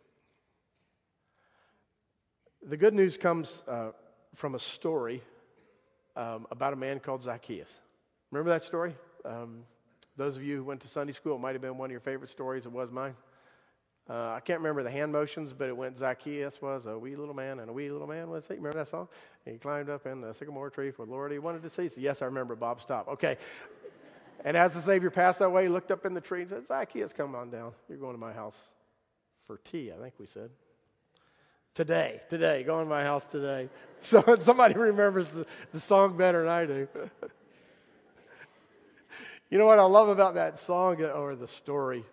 The 2.66 2.76
good 2.76 2.94
news 2.94 3.16
comes 3.16 3.62
uh, 3.68 3.90
from 4.35 4.54
a 4.54 4.59
story 4.59 5.22
um, 6.16 6.46
about 6.50 6.72
a 6.72 6.76
man 6.76 6.98
called 6.98 7.22
Zacchaeus. 7.22 7.70
Remember 8.31 8.50
that 8.50 8.64
story? 8.64 8.94
Um, 9.24 9.62
those 10.16 10.37
of 10.37 10.42
you 10.42 10.57
who 10.57 10.64
went 10.64 10.81
to 10.81 10.88
Sunday 10.88 11.12
school, 11.12 11.37
it 11.37 11.38
might 11.38 11.52
have 11.52 11.62
been 11.62 11.78
one 11.78 11.87
of 11.87 11.92
your 11.92 12.00
favorite 12.00 12.28
stories. 12.28 12.66
It 12.66 12.72
was 12.72 12.90
mine. 12.90 13.14
Uh, 14.11 14.33
I 14.33 14.40
can't 14.40 14.59
remember 14.61 14.83
the 14.83 14.90
hand 14.90 15.12
motions, 15.12 15.52
but 15.52 15.68
it 15.68 15.76
went 15.76 15.98
Zacchaeus 15.98 16.62
was 16.62 16.87
a 16.87 16.98
wee 16.98 17.14
little 17.14 17.35
man, 17.35 17.61
and 17.61 17.68
a 17.68 17.72
wee 17.72 17.90
little 17.90 18.07
man 18.07 18.31
was 18.31 18.46
he? 18.48 18.54
Remember 18.54 18.78
that 18.78 18.88
song? 18.88 19.07
He 19.44 19.59
climbed 19.59 19.90
up 19.90 20.07
in 20.07 20.22
the 20.22 20.33
sycamore 20.33 20.70
tree 20.70 20.90
for 20.90 21.04
the 21.04 21.12
Lord 21.12 21.31
he 21.31 21.38
wanted 21.38 21.62
to 21.62 21.70
see. 21.70 21.88
So 21.88 21.96
yes, 22.00 22.22
I 22.22 22.24
remember 22.24 22.57
Bob 22.57 22.81
Stop. 22.81 23.07
Okay, 23.09 23.37
and 24.44 24.57
as 24.57 24.74
the 24.74 24.81
Savior 24.81 25.11
passed 25.11 25.40
that 25.40 25.51
way, 25.51 25.64
he 25.64 25.68
looked 25.68 25.90
up 25.90 26.07
in 26.07 26.14
the 26.14 26.20
tree 26.20 26.42
and 26.42 26.51
said, 26.51 26.68
Zacchaeus, 26.68 27.12
come 27.12 27.35
on 27.35 27.51
down. 27.51 27.72
You're 27.88 27.98
going 27.98 28.14
to 28.14 28.20
my 28.20 28.33
house 28.33 28.57
for 29.46 29.59
tea, 29.70 29.90
I 29.92 30.01
think 30.01 30.14
we 30.18 30.27
said. 30.27 30.51
Today, 31.74 32.20
today, 32.29 32.62
going 32.64 32.85
to 32.85 32.90
my 32.90 33.03
house 33.03 33.27
today. 33.27 33.68
So 34.01 34.22
somebody 34.40 34.74
remembers 34.74 35.29
the, 35.31 35.44
the 35.72 35.81
song 35.81 36.16
better 36.16 36.42
than 36.42 36.48
I 36.48 36.66
do. 36.66 36.87
you 39.51 39.59
know 39.59 39.66
what 39.66 39.81
I 39.81 39.83
love 39.83 40.09
about 40.09 40.35
that 40.35 40.61
song 40.61 41.03
or 41.03 41.35
the 41.35 41.48
story 41.48 42.05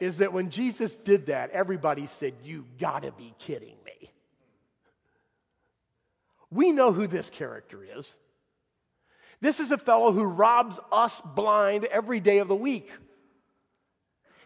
is 0.00 0.18
that 0.18 0.32
when 0.32 0.50
Jesus 0.50 0.96
did 0.96 1.26
that, 1.26 1.50
everybody 1.50 2.08
said, 2.08 2.34
You 2.42 2.64
gotta 2.80 3.12
be 3.12 3.32
kidding 3.38 3.76
me. 3.86 4.10
We 6.50 6.72
know 6.72 6.92
who 6.92 7.06
this 7.06 7.30
character 7.30 7.86
is. 7.96 8.12
This 9.44 9.60
is 9.60 9.72
a 9.72 9.76
fellow 9.76 10.10
who 10.10 10.24
robs 10.24 10.80
us 10.90 11.20
blind 11.20 11.84
every 11.84 12.18
day 12.18 12.38
of 12.38 12.48
the 12.48 12.54
week. 12.54 12.90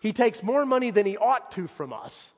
He 0.00 0.12
takes 0.12 0.42
more 0.42 0.66
money 0.66 0.90
than 0.90 1.06
he 1.06 1.16
ought 1.16 1.52
to 1.52 1.68
from 1.68 1.92
us 1.92 2.32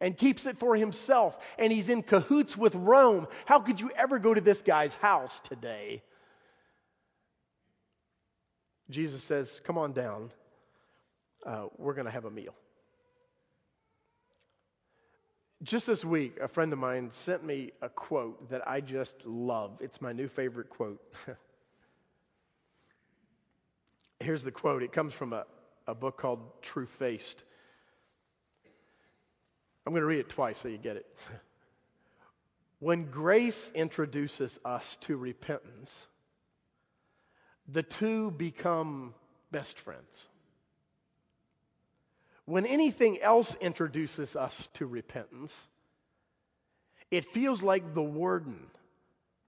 and 0.00 0.16
keeps 0.16 0.46
it 0.46 0.56
for 0.56 0.76
himself, 0.76 1.36
and 1.58 1.72
he's 1.72 1.88
in 1.88 2.04
cahoots 2.04 2.56
with 2.56 2.76
Rome. 2.76 3.26
How 3.44 3.58
could 3.58 3.80
you 3.80 3.90
ever 3.96 4.20
go 4.20 4.32
to 4.32 4.40
this 4.40 4.62
guy's 4.62 4.94
house 4.94 5.40
today? 5.40 6.04
Jesus 8.88 9.24
says, 9.24 9.60
Come 9.64 9.76
on 9.76 9.92
down. 9.92 10.30
Uh, 11.44 11.64
we're 11.76 11.94
going 11.94 12.06
to 12.06 12.12
have 12.12 12.24
a 12.24 12.30
meal. 12.30 12.54
Just 15.64 15.88
this 15.88 16.04
week, 16.04 16.38
a 16.40 16.46
friend 16.46 16.72
of 16.72 16.78
mine 16.78 17.10
sent 17.10 17.44
me 17.44 17.72
a 17.82 17.88
quote 17.88 18.48
that 18.50 18.68
I 18.68 18.80
just 18.80 19.16
love. 19.26 19.72
It's 19.80 20.00
my 20.00 20.12
new 20.12 20.28
favorite 20.28 20.70
quote. 20.70 21.02
Here's 24.20 24.44
the 24.44 24.52
quote 24.52 24.82
it 24.82 24.92
comes 24.92 25.14
from 25.14 25.32
a, 25.32 25.46
a 25.86 25.94
book 25.94 26.18
called 26.18 26.62
TrueFaced. 26.62 27.36
I'm 29.86 29.92
going 29.92 30.02
to 30.02 30.06
read 30.06 30.20
it 30.20 30.28
twice 30.28 30.58
so 30.58 30.68
you 30.68 30.76
get 30.76 30.96
it. 30.96 31.06
when 32.78 33.10
grace 33.10 33.72
introduces 33.74 34.58
us 34.62 34.98
to 35.02 35.16
repentance, 35.16 36.06
the 37.66 37.82
two 37.82 38.30
become 38.32 39.14
best 39.50 39.78
friends. 39.78 40.26
When 42.44 42.66
anything 42.66 43.22
else 43.22 43.56
introduces 43.60 44.36
us 44.36 44.68
to 44.74 44.86
repentance, 44.86 45.56
it 47.10 47.24
feels 47.24 47.62
like 47.62 47.94
the 47.94 48.02
warden 48.02 48.66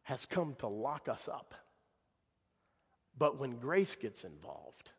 has 0.04 0.24
come 0.24 0.54
to 0.60 0.66
lock 0.66 1.08
us 1.08 1.28
up. 1.28 1.54
But 3.18 3.38
when 3.38 3.58
grace 3.58 3.94
gets 3.94 4.24
involved, 4.24 4.90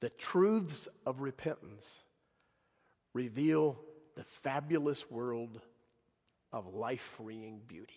the 0.00 0.10
truths 0.10 0.88
of 1.06 1.20
repentance 1.20 2.04
reveal 3.14 3.78
the 4.16 4.24
fabulous 4.24 5.10
world 5.10 5.60
of 6.52 6.74
life 6.74 7.14
freeing 7.16 7.60
beauty. 7.66 7.94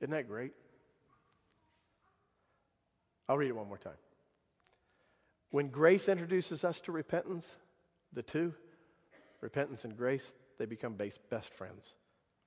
Isn't 0.00 0.10
that 0.10 0.28
great? 0.28 0.52
I'll 3.28 3.36
read 3.36 3.48
it 3.48 3.56
one 3.56 3.68
more 3.68 3.78
time. 3.78 3.92
When 5.50 5.68
grace 5.68 6.08
introduces 6.08 6.64
us 6.64 6.80
to 6.80 6.92
repentance, 6.92 7.48
the 8.12 8.22
two, 8.22 8.54
repentance 9.40 9.84
and 9.84 9.96
grace, 9.96 10.24
they 10.58 10.66
become 10.66 10.94
best 10.94 11.52
friends. 11.54 11.94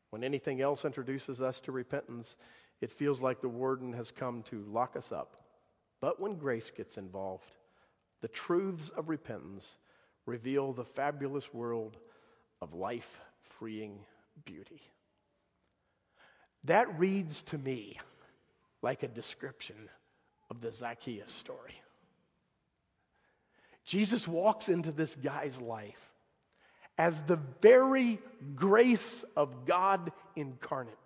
When 0.10 0.24
anything 0.24 0.62
else 0.62 0.86
introduces 0.86 1.42
us 1.42 1.60
to 1.62 1.72
repentance, 1.72 2.36
it 2.82 2.92
feels 2.92 3.22
like 3.22 3.42
the 3.42 3.50
warden 3.50 3.94
has 3.94 4.12
come 4.12 4.44
to 4.44 4.66
lock 4.68 4.96
us 4.96 5.12
up. 5.12 5.38
But 6.02 6.20
when 6.20 6.36
grace 6.36 6.72
gets 6.76 6.98
involved, 6.98 7.52
the 8.22 8.28
truths 8.28 8.90
of 8.90 9.08
repentance 9.08 9.78
reveal 10.26 10.74
the 10.74 10.84
fabulous 10.84 11.54
world 11.54 11.98
of 12.62 12.74
life 12.74 13.20
freeing 13.60 14.00
beauty. 14.46 14.82
That 16.64 17.00
reads 17.00 17.44
to 17.44 17.58
me 17.58 18.00
like 18.82 19.04
a 19.04 19.08
description 19.08 19.90
of 20.50 20.62
the 20.62 20.72
Zacchaeus 20.72 21.32
story. 21.32 21.80
Jesus 23.86 24.28
walks 24.28 24.70
into 24.70 24.92
this 24.92 25.16
guy's 25.16 25.60
life 25.60 26.12
as 26.98 27.22
the 27.24 27.40
very 27.62 28.20
grace 28.56 29.26
of 29.36 29.66
God 29.66 30.12
incarnate 30.36 30.98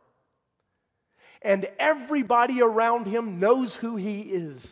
and 1.46 1.70
everybody 1.78 2.64
around 2.64 3.06
him 3.06 3.40
knows 3.40 3.76
who 3.76 3.98
he 3.98 4.22
is. 4.22 4.68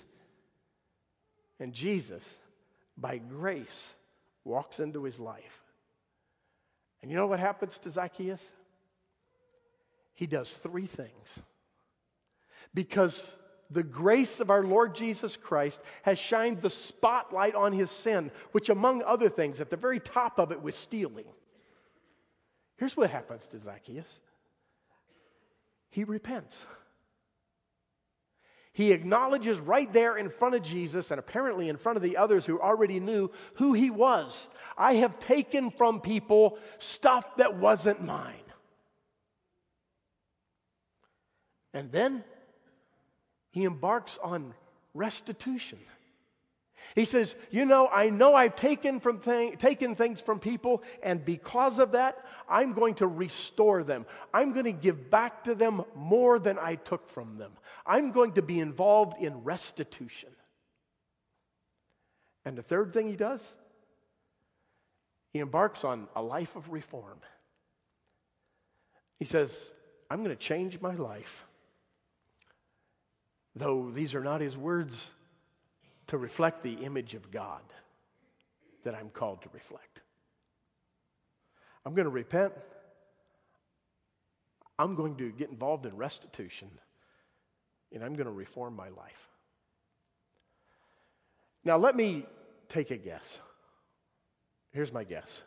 And 1.60 1.72
Jesus, 1.72 2.38
by 2.98 3.20
grace, 3.20 3.94
walks 4.44 4.80
into 4.80 5.04
his 5.04 5.20
life. 5.20 5.62
And 7.02 7.12
you 7.12 7.16
know 7.16 7.28
what 7.28 7.40
happens 7.40 7.78
to 7.80 7.92
Zacchaeus? 7.92 8.44
He 10.16 10.26
does 10.26 10.52
three 10.56 10.88
things. 10.88 11.40
Because 12.74 13.36
the 13.70 13.84
grace 13.84 14.40
of 14.40 14.50
our 14.50 14.64
Lord 14.64 14.96
Jesus 14.96 15.38
Christ 15.38 15.80
has 16.02 16.18
shined 16.18 16.64
the 16.64 16.72
spotlight 16.72 17.54
on 17.54 17.72
his 17.72 17.92
sin, 17.92 18.32
which, 18.52 18.70
among 18.70 19.04
other 19.04 19.30
things, 19.30 19.62
at 19.62 19.70
the 19.70 19.78
very 19.78 20.00
top 20.00 20.40
of 20.40 20.52
it 20.52 20.64
was 20.64 20.76
stealing. 20.76 21.26
Here's 22.78 22.98
what 22.98 23.12
happens 23.12 23.46
to 23.48 23.60
Zacchaeus 23.60 24.20
he 25.94 26.04
repents. 26.04 26.56
He 28.74 28.92
acknowledges 28.92 29.60
right 29.60 29.92
there 29.94 30.18
in 30.18 30.30
front 30.30 30.56
of 30.56 30.64
Jesus 30.64 31.12
and 31.12 31.20
apparently 31.20 31.70
in 31.70 31.78
front 31.78 31.98
of 31.98 32.02
the 32.02 32.18
others 32.18 32.48
who 32.48 32.60
already 32.60 33.00
knew 33.00 33.30
who 33.56 33.74
he 33.74 33.92
was. 33.92 34.48
I 34.76 34.96
have 34.96 35.20
taken 35.20 35.70
from 35.70 36.02
people 36.02 36.58
stuff 36.80 37.36
that 37.36 37.56
wasn't 37.58 38.04
mine. 38.04 38.34
And 41.76 41.92
then 41.92 42.24
he 43.52 43.64
embarks 43.64 44.18
on 44.24 44.56
restitution. 44.96 45.78
He 46.96 47.06
says, 47.06 47.36
You 47.52 47.66
know, 47.66 47.88
I 47.92 48.10
know 48.10 48.34
I've 48.34 48.56
taken, 48.56 49.00
from 49.00 49.20
thing, 49.20 49.58
taken 49.58 49.96
things 49.96 50.22
from 50.22 50.40
people, 50.40 50.84
and 51.02 51.24
because 51.24 51.80
of 51.80 51.92
that, 51.94 52.26
I'm 52.48 52.74
going 52.74 52.96
to 52.96 53.08
restore 53.08 53.84
them. 53.84 54.06
I'm 54.34 54.54
going 54.54 54.66
to 54.66 54.72
give 54.72 55.10
back 55.10 55.46
to 55.46 55.56
them 55.56 55.84
more 55.96 56.40
than 56.40 56.60
I 56.60 56.76
took 56.76 57.10
from 57.10 57.38
them. 57.38 57.52
I'm 57.86 58.12
going 58.12 58.34
to 58.34 58.42
be 58.42 58.60
involved 58.60 59.22
in 59.22 59.44
restitution. 59.44 60.30
And 62.46 62.58
the 62.58 62.64
third 62.64 62.94
thing 62.94 63.08
he 63.08 63.16
does, 63.16 63.46
he 65.32 65.40
embarks 65.40 65.84
on 65.84 66.08
a 66.16 66.22
life 66.22 66.56
of 66.56 66.72
reform. 66.72 67.20
He 69.20 69.26
says, 69.26 69.58
I'm 70.10 70.24
going 70.24 70.36
to 70.36 70.42
change 70.42 70.82
my 70.82 70.94
life. 70.96 71.46
Though 73.56 73.92
these 73.92 74.16
are 74.16 74.24
not 74.24 74.42
his 74.42 74.58
words, 74.58 75.12
to 76.14 76.18
reflect 76.20 76.62
the 76.62 76.74
image 76.74 77.16
of 77.16 77.32
God 77.32 77.64
that 78.84 78.94
I'm 78.94 79.10
called 79.10 79.42
to 79.42 79.50
reflect. 79.52 80.02
I'm 81.84 81.96
going 81.96 82.06
to 82.06 82.12
repent. 82.12 82.54
I'm 84.78 84.94
going 84.94 85.16
to 85.16 85.32
get 85.32 85.50
involved 85.50 85.88
in 85.88 85.98
restitution, 85.98 86.70
and 87.92 88.04
I'm 88.04 88.14
going 88.14 88.28
to 88.28 88.32
reform 88.32 88.76
my 88.76 88.90
life. 88.90 89.28
Now, 91.66 91.78
let 91.78 91.96
me 91.96 92.28
take 92.70 92.92
a 92.92 92.98
guess. 92.98 93.40
Here's 94.72 94.94
my 94.94 95.04
guess 95.04 95.42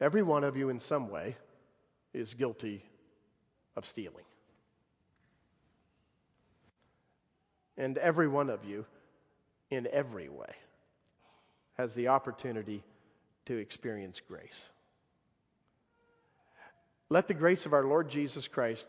every 0.00 0.22
one 0.22 0.44
of 0.44 0.56
you, 0.56 0.70
in 0.70 0.80
some 0.80 1.10
way, 1.10 1.36
is 2.14 2.32
guilty 2.32 2.82
of 3.76 3.84
stealing. 3.84 4.24
And 7.76 7.98
every 7.98 8.28
one 8.28 8.48
of 8.48 8.64
you 8.64 8.86
in 9.70 9.88
every 9.92 10.28
way 10.28 10.54
has 11.76 11.94
the 11.94 12.08
opportunity 12.08 12.82
to 13.46 13.56
experience 13.56 14.20
grace. 14.26 14.70
Let 17.08 17.28
the 17.28 17.34
grace 17.34 17.66
of 17.66 17.72
our 17.72 17.84
Lord 17.84 18.08
Jesus 18.08 18.48
Christ, 18.48 18.86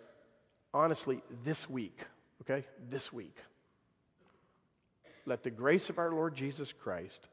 honestly, 0.73 1.21
this 1.43 1.69
week, 1.69 1.99
okay, 2.41 2.65
this 2.89 3.11
week, 3.13 3.37
let 5.25 5.43
the 5.43 5.51
grace 5.51 5.89
of 5.89 5.99
our 5.99 6.11
Lord 6.11 6.35
Jesus 6.35 6.71
Christ 6.71 7.27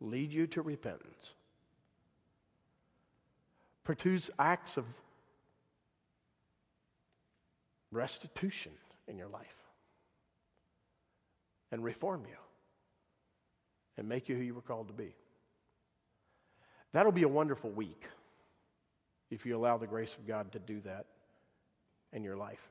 lead 0.00 0.32
you 0.32 0.46
to 0.48 0.62
repentance. 0.62 1.34
Produce 3.84 4.30
acts 4.38 4.76
of 4.76 4.84
restitution 7.90 8.72
in 9.08 9.16
your 9.16 9.28
life 9.28 9.46
and 11.72 11.82
reform 11.82 12.22
you 12.28 12.36
and 13.98 14.08
make 14.08 14.28
you 14.28 14.36
who 14.36 14.42
you 14.42 14.54
were 14.54 14.62
called 14.62 14.86
to 14.88 14.94
be. 14.94 15.14
That'll 16.92 17.12
be 17.12 17.24
a 17.24 17.28
wonderful 17.28 17.70
week 17.70 18.06
if 19.30 19.44
you 19.44 19.56
allow 19.56 19.76
the 19.76 19.86
grace 19.86 20.14
of 20.14 20.26
God 20.26 20.52
to 20.52 20.58
do 20.58 20.80
that 20.82 21.04
in 22.12 22.24
your 22.24 22.36
life. 22.36 22.70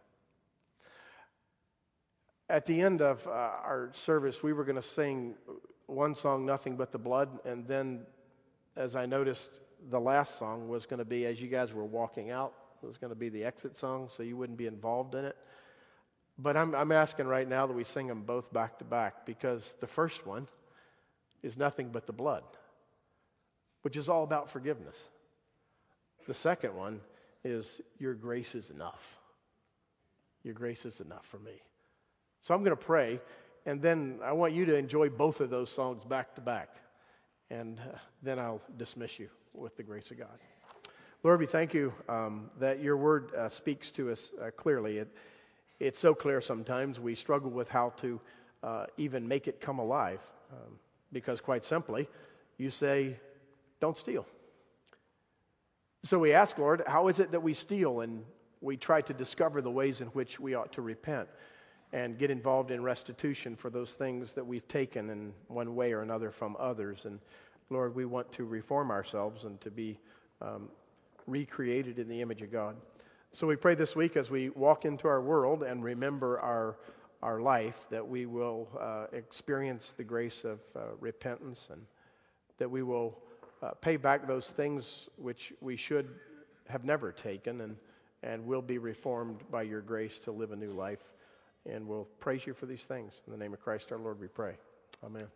At 2.50 2.66
the 2.66 2.82
end 2.82 3.02
of 3.02 3.28
uh, 3.28 3.30
our 3.30 3.92
service, 3.94 4.42
we 4.42 4.54
were 4.54 4.64
going 4.64 4.78
to 4.78 4.82
sing 4.82 5.36
one 5.86 6.16
song, 6.16 6.46
Nothing 6.46 6.78
But 6.78 6.92
the 6.92 6.98
Blood, 6.98 7.30
and 7.46 7.68
then 7.68 8.06
as 8.76 8.96
I 8.96 9.06
noticed, 9.06 9.50
the 9.90 10.00
last 10.00 10.40
song 10.40 10.70
was 10.70 10.86
going 10.86 11.00
to 11.00 11.06
be, 11.06 11.26
as 11.26 11.42
you 11.42 11.50
guys 11.50 11.74
were 11.74 11.86
walking 11.86 12.32
out, 12.32 12.54
it 12.82 12.86
was 12.88 12.98
going 12.98 13.10
to 13.10 13.16
be 13.16 13.30
the 13.30 13.44
exit 13.44 13.78
song, 13.78 14.10
so 14.16 14.24
you 14.24 14.38
wouldn't 14.38 14.58
be 14.58 14.66
involved 14.66 15.14
in 15.14 15.26
it. 15.26 15.36
But 16.40 16.56
I'm, 16.56 16.74
I'm 16.74 16.92
asking 16.92 17.28
right 17.28 17.48
now 17.48 17.68
that 17.68 17.74
we 17.74 17.84
sing 17.84 18.08
them 18.08 18.22
both 18.22 18.52
back 18.54 18.80
to 18.80 18.86
back 18.86 19.26
because 19.26 19.76
the 19.82 19.88
first 19.88 20.26
one 20.26 20.48
is 21.44 21.58
nothing 21.58 21.90
but 21.90 22.08
the 22.08 22.14
blood, 22.14 22.44
which 23.82 23.98
is 23.98 24.10
all 24.10 24.24
about 24.24 24.50
forgiveness. 24.50 24.98
The 26.28 26.34
second 26.34 26.76
one 26.76 27.02
is 27.44 27.82
your 28.00 28.14
grace 28.14 28.56
is 28.56 28.70
enough. 28.70 29.20
Your 30.44 30.54
grace 30.54 30.86
is 30.86 31.00
enough 31.00 31.26
for 31.26 31.40
me. 31.40 31.62
So 32.42 32.54
I'm 32.54 32.64
going 32.64 32.76
to 32.76 32.84
pray, 32.84 33.20
and 33.66 33.82
then 33.82 34.20
I 34.24 34.32
want 34.34 34.54
you 34.54 34.66
to 34.66 34.76
enjoy 34.76 35.10
both 35.10 35.42
of 35.42 35.50
those 35.50 35.70
songs 35.70 36.04
back 36.04 36.36
to 36.36 36.42
back. 36.42 36.76
And 37.50 37.80
uh, 37.80 37.98
then 38.22 38.40
I'll 38.40 38.62
dismiss 38.78 39.20
you 39.20 39.30
with 39.54 39.78
the 39.78 39.84
grace 39.84 40.12
of 40.12 40.20
God. 40.20 40.40
Lord, 41.24 41.40
we 41.40 41.46
thank 41.46 41.74
you 41.74 41.94
um, 42.08 42.50
that 42.60 42.82
your 42.82 42.96
word 42.96 43.34
uh, 43.34 43.50
speaks 43.50 43.90
to 43.92 44.12
us 44.12 44.32
uh, 44.42 44.52
clearly. 44.56 45.00
It, 45.00 45.16
it's 45.80 46.00
so 46.00 46.14
clear 46.14 46.42
sometimes 46.42 47.00
we 47.00 47.16
struggle 47.16 47.50
with 47.50 47.70
how 47.70 47.94
to 47.98 48.20
uh, 48.64 48.86
even 48.98 49.28
make 49.28 49.48
it 49.48 49.60
come 49.60 49.80
alive. 49.80 50.20
Um, 50.52 50.80
because, 51.12 51.42
quite 51.42 51.64
simply, 51.64 52.08
you 52.58 52.70
say, 52.70 53.20
don't 53.80 53.98
steal. 53.98 54.26
So 56.04 56.20
we 56.20 56.34
ask, 56.34 56.58
Lord, 56.58 56.84
how 56.88 57.08
is 57.08 57.20
it 57.20 57.32
that 57.32 57.44
we 57.44 57.54
steal? 57.54 58.02
And 58.02 58.24
we 58.62 58.78
try 58.78 59.02
to 59.02 59.14
discover 59.14 59.62
the 59.62 59.72
ways 59.72 60.02
in 60.02 60.08
which 60.08 60.40
we 60.40 60.56
ought 60.56 60.74
to 60.74 60.82
repent 60.82 61.28
and 61.94 62.18
get 62.18 62.30
involved 62.30 62.72
in 62.72 62.84
restitution 62.84 63.56
for 63.56 63.70
those 63.70 63.94
things 63.94 64.34
that 64.34 64.46
we've 64.46 64.68
taken 64.68 65.10
in 65.10 65.34
one 65.48 65.76
way 65.76 65.94
or 65.94 66.02
another 66.02 66.32
from 66.32 66.56
others. 66.60 67.06
And 67.06 67.20
Lord, 67.70 67.96
we 67.96 68.06
want 68.06 68.32
to 68.34 68.46
reform 68.46 68.92
ourselves 68.92 69.44
and 69.46 69.60
to 69.62 69.72
be 69.72 70.00
um, 70.42 70.70
recreated 71.26 72.00
in 72.00 72.08
the 72.08 72.22
image 72.22 72.42
of 72.42 72.52
God. 72.52 72.76
So 73.32 73.48
we 73.48 73.56
pray 73.56 73.76
this 73.76 73.96
week 73.96 74.18
as 74.18 74.30
we 74.30 74.50
walk 74.50 74.86
into 74.86 75.08
our 75.08 75.22
world 75.22 75.64
and 75.64 75.84
remember 75.84 76.40
our 76.40 76.78
our 77.22 77.42
life, 77.42 77.88
that 77.90 78.08
we 78.08 78.26
will 78.26 78.68
uh, 78.80 79.06
experience 79.12 79.94
the 79.96 80.04
grace 80.04 80.44
of 80.44 80.60
uh, 80.76 80.80
repentance 81.00 81.70
and 81.72 81.82
that 82.58 82.70
we 82.70 82.84
will 82.84 83.18
uh, 83.64 83.72
pay 83.82 83.98
back 83.98 84.28
those 84.28 84.50
things 84.50 85.10
which 85.18 85.54
we 85.62 85.76
should 85.76 86.10
have 86.68 86.84
never 86.84 87.12
taken 87.12 87.62
and, 87.62 87.76
and 88.24 88.46
will 88.46 88.62
be 88.62 88.78
reformed 88.78 89.40
by 89.50 89.62
your 89.62 89.82
grace 89.82 90.20
to 90.20 90.32
live 90.32 90.52
a 90.52 90.56
new 90.56 90.72
life. 90.72 91.04
And 91.66 91.88
we'll 91.88 92.08
praise 92.20 92.46
you 92.46 92.54
for 92.54 92.66
these 92.66 92.84
things. 92.84 93.14
In 93.26 93.32
the 93.32 93.38
name 93.38 93.54
of 93.54 93.62
Christ 93.62 93.92
our 93.92 93.98
Lord, 93.98 94.20
we 94.20 94.28
pray. 94.28 94.56
Amen. 95.04 95.28